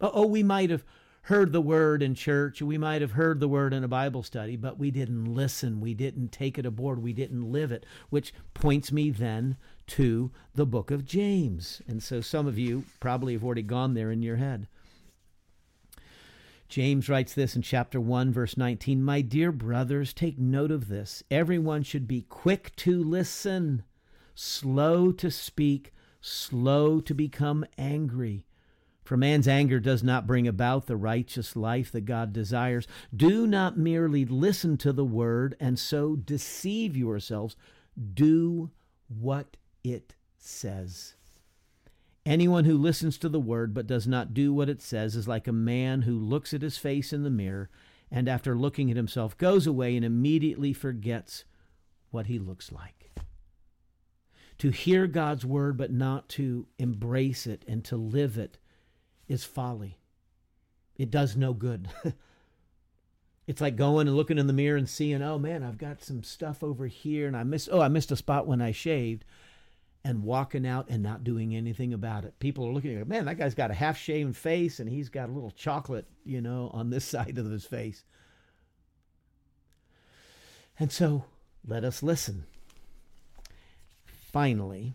Oh, 0.00 0.26
we 0.26 0.42
might 0.42 0.70
have 0.70 0.84
heard 1.26 1.52
the 1.52 1.60
word 1.60 2.02
in 2.02 2.14
church, 2.14 2.60
we 2.60 2.76
might 2.76 3.00
have 3.00 3.12
heard 3.12 3.38
the 3.38 3.48
word 3.48 3.72
in 3.72 3.84
a 3.84 3.88
Bible 3.88 4.24
study, 4.24 4.56
but 4.56 4.78
we 4.78 4.90
didn't 4.90 5.24
listen. 5.24 5.80
We 5.80 5.94
didn't 5.94 6.32
take 6.32 6.58
it 6.58 6.66
aboard. 6.66 7.00
We 7.00 7.12
didn't 7.12 7.50
live 7.50 7.70
it, 7.70 7.86
which 8.10 8.34
points 8.54 8.90
me 8.90 9.10
then 9.10 9.56
to 9.88 10.32
the 10.54 10.66
book 10.66 10.90
of 10.90 11.04
James. 11.04 11.80
And 11.86 12.02
so 12.02 12.20
some 12.20 12.48
of 12.48 12.58
you 12.58 12.84
probably 12.98 13.34
have 13.34 13.44
already 13.44 13.62
gone 13.62 13.94
there 13.94 14.10
in 14.10 14.22
your 14.22 14.36
head. 14.36 14.66
James 16.68 17.08
writes 17.08 17.34
this 17.34 17.54
in 17.54 17.62
chapter 17.62 18.00
1, 18.00 18.32
verse 18.32 18.56
19 18.56 19.02
My 19.02 19.20
dear 19.20 19.52
brothers, 19.52 20.12
take 20.12 20.38
note 20.38 20.72
of 20.72 20.88
this. 20.88 21.22
Everyone 21.30 21.82
should 21.84 22.08
be 22.08 22.22
quick 22.22 22.74
to 22.76 23.00
listen, 23.00 23.84
slow 24.34 25.12
to 25.12 25.30
speak, 25.30 25.92
slow 26.20 26.98
to 27.00 27.14
become 27.14 27.64
angry 27.76 28.46
for 29.04 29.16
man's 29.16 29.48
anger 29.48 29.80
does 29.80 30.02
not 30.02 30.26
bring 30.26 30.46
about 30.46 30.86
the 30.86 30.96
righteous 30.96 31.56
life 31.56 31.90
that 31.92 32.04
God 32.04 32.32
desires. 32.32 32.86
Do 33.14 33.46
not 33.46 33.76
merely 33.76 34.24
listen 34.24 34.76
to 34.78 34.92
the 34.92 35.04
word 35.04 35.56
and 35.58 35.78
so 35.78 36.14
deceive 36.14 36.96
yourselves. 36.96 37.56
Do 38.14 38.70
what 39.08 39.56
it 39.82 40.14
says. 40.38 41.14
Anyone 42.24 42.64
who 42.64 42.78
listens 42.78 43.18
to 43.18 43.28
the 43.28 43.40
word 43.40 43.74
but 43.74 43.88
does 43.88 44.06
not 44.06 44.32
do 44.32 44.54
what 44.54 44.68
it 44.68 44.80
says 44.80 45.16
is 45.16 45.26
like 45.26 45.48
a 45.48 45.52
man 45.52 46.02
who 46.02 46.16
looks 46.16 46.54
at 46.54 46.62
his 46.62 46.78
face 46.78 47.12
in 47.12 47.24
the 47.24 47.30
mirror 47.30 47.68
and 48.10 48.28
after 48.28 48.56
looking 48.56 48.90
at 48.90 48.96
himself 48.96 49.36
goes 49.36 49.66
away 49.66 49.96
and 49.96 50.04
immediately 50.04 50.72
forgets 50.72 51.44
what 52.12 52.26
he 52.26 52.38
looks 52.38 52.70
like. 52.70 53.10
To 54.58 54.70
hear 54.70 55.08
God's 55.08 55.44
word 55.44 55.76
but 55.76 55.90
not 55.90 56.28
to 56.30 56.68
embrace 56.78 57.48
it 57.48 57.64
and 57.66 57.84
to 57.86 57.96
live 57.96 58.38
it 58.38 58.58
is 59.28 59.44
folly. 59.44 59.98
It 60.96 61.10
does 61.10 61.36
no 61.36 61.52
good. 61.52 61.88
it's 63.46 63.60
like 63.60 63.76
going 63.76 64.06
and 64.08 64.16
looking 64.16 64.38
in 64.38 64.46
the 64.46 64.52
mirror 64.52 64.76
and 64.76 64.88
seeing, 64.88 65.22
oh 65.22 65.38
man, 65.38 65.62
I've 65.62 65.78
got 65.78 66.02
some 66.02 66.22
stuff 66.22 66.62
over 66.62 66.86
here 66.86 67.26
and 67.26 67.36
I 67.36 67.42
missed 67.44 67.68
oh, 67.72 67.80
I 67.80 67.88
missed 67.88 68.12
a 68.12 68.16
spot 68.16 68.46
when 68.46 68.60
I 68.60 68.72
shaved 68.72 69.24
and 70.04 70.24
walking 70.24 70.66
out 70.66 70.88
and 70.88 71.02
not 71.02 71.24
doing 71.24 71.54
anything 71.54 71.92
about 71.92 72.24
it. 72.24 72.38
People 72.40 72.66
are 72.66 72.72
looking 72.72 72.96
at, 72.96 73.06
man, 73.06 73.26
that 73.26 73.38
guy's 73.38 73.54
got 73.54 73.70
a 73.70 73.74
half 73.74 73.96
shaven 73.96 74.32
face 74.32 74.80
and 74.80 74.88
he's 74.88 75.08
got 75.08 75.28
a 75.28 75.32
little 75.32 75.52
chocolate, 75.52 76.06
you 76.24 76.40
know, 76.40 76.70
on 76.72 76.90
this 76.90 77.04
side 77.08 77.38
of 77.38 77.50
his 77.50 77.64
face. 77.64 78.04
And 80.78 80.90
so 80.90 81.24
let 81.66 81.84
us 81.84 82.02
listen. 82.02 82.44
Finally, 84.32 84.94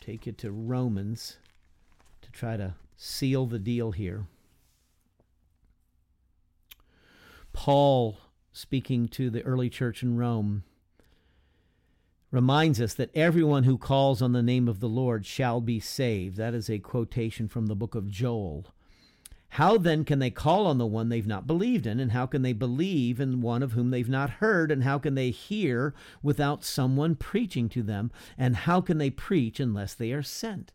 take 0.00 0.26
you 0.26 0.32
to 0.32 0.50
Romans 0.50 1.38
to 2.22 2.30
try 2.30 2.56
to 2.56 2.74
seal 2.98 3.46
the 3.46 3.60
deal 3.60 3.92
here. 3.92 4.26
Paul, 7.52 8.18
speaking 8.52 9.08
to 9.08 9.30
the 9.30 9.42
early 9.42 9.70
church 9.70 10.02
in 10.02 10.18
Rome, 10.18 10.64
reminds 12.30 12.80
us 12.80 12.92
that 12.94 13.14
everyone 13.14 13.62
who 13.64 13.78
calls 13.78 14.20
on 14.20 14.32
the 14.32 14.42
name 14.42 14.68
of 14.68 14.80
the 14.80 14.88
Lord 14.88 15.24
shall 15.24 15.60
be 15.60 15.80
saved. 15.80 16.36
That 16.36 16.54
is 16.54 16.68
a 16.68 16.80
quotation 16.80 17.48
from 17.48 17.66
the 17.66 17.76
book 17.76 17.94
of 17.94 18.08
Joel. 18.08 18.66
How 19.50 19.78
then 19.78 20.04
can 20.04 20.18
they 20.18 20.30
call 20.30 20.66
on 20.66 20.76
the 20.76 20.86
one 20.86 21.08
they've 21.08 21.26
not 21.26 21.46
believed 21.46 21.86
in? 21.86 22.00
And 22.00 22.12
how 22.12 22.26
can 22.26 22.42
they 22.42 22.52
believe 22.52 23.18
in 23.18 23.40
one 23.40 23.62
of 23.62 23.72
whom 23.72 23.90
they've 23.90 24.08
not 24.08 24.28
heard? 24.28 24.70
And 24.70 24.82
how 24.82 24.98
can 24.98 25.14
they 25.14 25.30
hear 25.30 25.94
without 26.22 26.64
someone 26.64 27.14
preaching 27.14 27.68
to 27.70 27.82
them? 27.82 28.10
And 28.36 28.56
how 28.56 28.80
can 28.80 28.98
they 28.98 29.08
preach 29.08 29.58
unless 29.58 29.94
they 29.94 30.12
are 30.12 30.22
sent? 30.22 30.72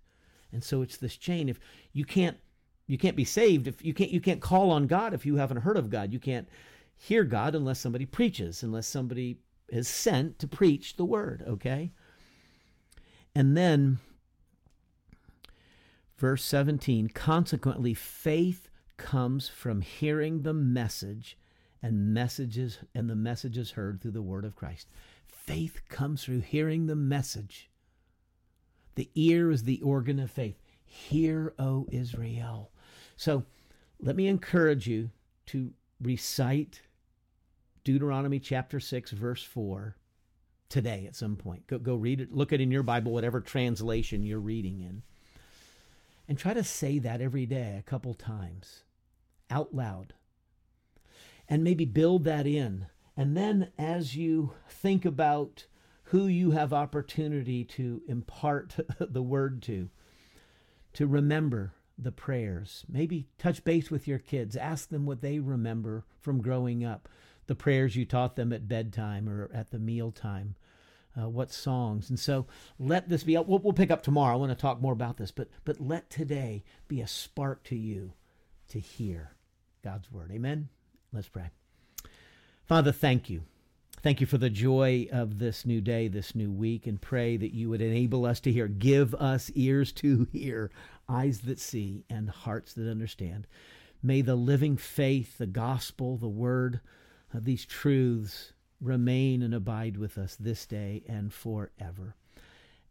And 0.54 0.64
so 0.64 0.82
it's 0.82 0.98
this 0.98 1.18
chain. 1.18 1.50
If 1.50 1.60
you 1.92 2.06
can't 2.06 2.38
you 2.86 2.98
can't 2.98 3.16
be 3.16 3.24
saved 3.24 3.68
if 3.68 3.84
you 3.84 3.94
can't 3.94 4.12
you 4.12 4.22
can't 4.22 4.42
call 4.42 4.70
on 4.70 4.88
God 4.88 5.14
if 5.14 5.26
you 5.26 5.38
haven't 5.38 5.62
heard 5.62 5.78
of 5.78 5.90
God. 5.90 6.14
You 6.14 6.20
can't 6.20 6.48
hear 6.96 7.24
God 7.24 7.56
unless 7.56 7.80
somebody 7.80 8.06
preaches, 8.06 8.64
unless 8.64 8.88
somebody 8.88 9.38
is 9.70 9.88
sent 9.88 10.40
to 10.40 10.48
preach 10.48 10.96
the 10.96 11.06
word, 11.06 11.44
okay? 11.48 11.92
And 13.36 13.58
then 13.58 14.00
verse 16.18 16.44
17, 16.44 17.10
consequently 17.10 17.94
faith 17.94 18.70
comes 18.98 19.50
from 19.50 19.82
hearing 19.82 20.44
the 20.44 20.54
message 20.54 21.38
and 21.82 22.14
messages 22.14 22.80
and 22.94 23.10
the 23.10 23.16
messages 23.16 23.72
heard 23.72 24.02
through 24.02 24.12
the 24.12 24.22
word 24.22 24.46
of 24.46 24.56
Christ. 24.56 24.88
Faith 25.26 25.82
comes 25.90 26.24
through 26.24 26.42
hearing 26.42 26.86
the 26.86 26.96
message 26.96 27.70
the 28.96 29.10
ear 29.16 29.52
is 29.52 29.64
the 29.64 29.82
organ 29.82 30.20
of 30.20 30.32
faith. 30.32 30.62
Hear, 30.86 31.54
O 31.58 31.88
Israel. 31.92 32.72
So 33.16 33.46
let 34.00 34.16
me 34.16 34.28
encourage 34.28 34.88
you 34.88 35.10
to 35.48 35.72
recite 36.02 36.82
Deuteronomy 37.84 38.40
chapter 38.40 38.80
6, 38.80 39.12
verse 39.12 39.44
4 39.44 39.96
today 40.70 41.06
at 41.08 41.16
some 41.16 41.36
point. 41.36 41.68
Go, 41.68 41.78
go 41.78 41.96
read 41.96 42.22
it. 42.22 42.32
Look 42.34 42.52
it 42.52 42.62
in 42.62 42.72
your 42.72 42.84
Bible, 42.84 43.12
whatever 43.12 43.42
translation 43.42 44.26
you're 44.26 44.40
reading 44.40 44.80
in. 44.80 45.04
And 46.28 46.38
try 46.38 46.54
to 46.54 46.64
say 46.64 47.00
that 47.00 47.22
every 47.22 47.46
day 47.46 47.76
a 47.78 47.84
couple 47.84 48.14
times 48.14 48.84
out 49.50 49.76
loud. 49.76 50.14
And 51.48 51.64
maybe 51.64 51.86
build 51.86 52.24
that 52.24 52.48
in. 52.48 52.88
And 53.16 53.38
then 53.38 53.72
as 53.78 54.16
you 54.16 54.54
think 54.70 55.06
about 55.06 55.66
who 56.14 56.28
you 56.28 56.52
have 56.52 56.72
opportunity 56.72 57.64
to 57.64 58.00
impart 58.08 58.76
the 59.00 59.24
word 59.24 59.64
to, 59.64 59.90
to 60.94 61.08
remember 61.08 61.74
the 61.98 62.12
prayers. 62.12 62.86
Maybe 62.88 63.26
touch 63.40 63.64
base 63.64 63.90
with 63.90 64.08
your 64.08 64.20
kids. 64.20 64.56
Ask 64.56 64.90
them 64.90 65.08
what 65.08 65.22
they 65.22 65.40
remember 65.40 66.06
from 66.22 66.40
growing 66.40 66.86
up, 66.86 67.10
the 67.48 67.56
prayers 67.56 67.96
you 67.96 68.06
taught 68.06 68.36
them 68.36 68.54
at 68.54 68.68
bedtime 68.68 69.28
or 69.28 69.50
at 69.56 69.72
the 69.72 69.80
mealtime. 69.80 70.54
Uh, 71.20 71.30
what 71.30 71.52
songs 71.52 72.10
and 72.10 72.20
so 72.20 72.48
let 72.80 73.08
this 73.08 73.24
be 73.24 73.38
we'll, 73.38 73.60
we'll 73.60 73.72
pick 73.72 73.92
up 73.92 74.02
tomorrow 74.02 74.34
i 74.34 74.36
want 74.36 74.50
to 74.50 74.56
talk 74.56 74.82
more 74.82 74.94
about 74.94 75.18
this 75.18 75.30
but 75.30 75.48
but 75.64 75.80
let 75.80 76.10
today 76.10 76.64
be 76.88 77.02
a 77.02 77.08
spark 77.08 77.64
to 77.64 77.76
you 77.76 78.14
to 78.68 78.80
hear 78.80 79.36
god's 79.84 80.12
word 80.12 80.32
amen 80.32 80.70
let's 81.12 81.30
pray 81.30 81.52
father 82.66 82.92
thank 82.92 83.30
you 83.30 83.44
Thank 84.04 84.20
you 84.20 84.28
for 84.28 84.38
the 84.38 84.50
joy 84.50 85.08
of 85.14 85.40
this 85.40 85.66
new 85.66 85.80
day, 85.80 86.10
this 86.10 86.36
new 86.36 86.52
week, 86.52 86.88
and 86.88 87.00
pray 87.02 87.38
that 87.38 87.54
you 87.54 87.70
would 87.70 87.82
enable 87.82 88.26
us 88.26 88.42
to 88.42 88.52
hear. 88.52 88.68
Give 88.68 89.16
us 89.16 89.50
ears 89.56 89.94
to 89.94 90.28
hear, 90.34 90.72
eyes 91.08 91.40
that 91.44 91.58
see, 91.58 92.04
and 92.10 92.30
hearts 92.30 92.74
that 92.74 92.92
understand. 92.92 93.48
May 94.04 94.20
the 94.20 94.36
living 94.36 94.76
faith, 94.76 95.38
the 95.38 95.48
gospel, 95.48 96.18
the 96.18 96.28
word, 96.28 96.82
uh, 97.34 97.40
these 97.42 97.66
truths 97.66 98.52
remain 98.82 99.42
and 99.42 99.56
abide 99.56 99.96
with 99.96 100.18
us 100.18 100.36
this 100.36 100.66
day 100.66 101.04
and 101.08 101.32
forever. 101.32 102.18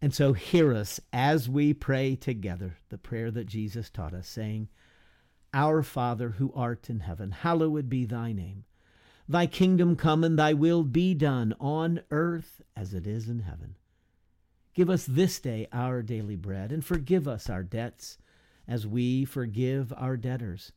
And 0.00 0.14
so 0.14 0.32
hear 0.32 0.72
us 0.72 0.98
as 1.12 1.46
we 1.46 1.74
pray 1.74 2.16
together 2.16 2.78
the 2.88 2.96
prayer 2.96 3.30
that 3.32 3.44
Jesus 3.44 3.90
taught 3.90 4.14
us, 4.14 4.28
saying, 4.28 4.70
Our 5.52 5.82
Father 5.82 6.30
who 6.30 6.54
art 6.56 6.88
in 6.88 7.00
heaven, 7.00 7.32
hallowed 7.32 7.90
be 7.90 8.06
thy 8.06 8.32
name. 8.32 8.64
Thy 9.28 9.46
kingdom 9.46 9.96
come 9.96 10.24
and 10.24 10.38
thy 10.38 10.52
will 10.52 10.82
be 10.82 11.14
done 11.14 11.54
on 11.60 12.00
earth 12.10 12.60
as 12.76 12.92
it 12.92 13.06
is 13.06 13.28
in 13.28 13.40
heaven. 13.40 13.76
Give 14.74 14.90
us 14.90 15.04
this 15.04 15.38
day 15.38 15.68
our 15.72 16.02
daily 16.02 16.36
bread, 16.36 16.72
and 16.72 16.84
forgive 16.84 17.28
us 17.28 17.48
our 17.50 17.62
debts 17.62 18.18
as 18.66 18.86
we 18.86 19.24
forgive 19.24 19.92
our 19.96 20.16
debtors. 20.16 20.72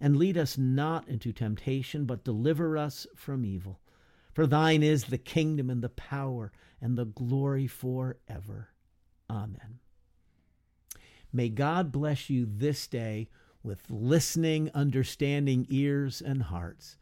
And 0.00 0.16
lead 0.16 0.36
us 0.36 0.58
not 0.58 1.08
into 1.08 1.32
temptation, 1.32 2.04
but 2.04 2.24
deliver 2.24 2.76
us 2.76 3.06
from 3.14 3.44
evil. 3.44 3.80
For 4.32 4.46
thine 4.46 4.82
is 4.82 5.04
the 5.04 5.18
kingdom 5.18 5.70
and 5.70 5.82
the 5.82 5.88
power 5.88 6.52
and 6.80 6.98
the 6.98 7.04
glory 7.04 7.66
forever. 7.66 8.70
Amen. 9.30 9.78
May 11.32 11.48
God 11.48 11.92
bless 11.92 12.28
you 12.28 12.46
this 12.48 12.86
day 12.86 13.28
with 13.62 13.88
listening, 13.88 14.70
understanding 14.74 15.66
ears 15.68 16.20
and 16.20 16.42
hearts 16.42 16.96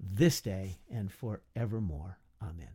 this 0.00 0.40
day 0.40 0.78
and 0.90 1.12
forevermore. 1.12 2.18
Amen. 2.42 2.68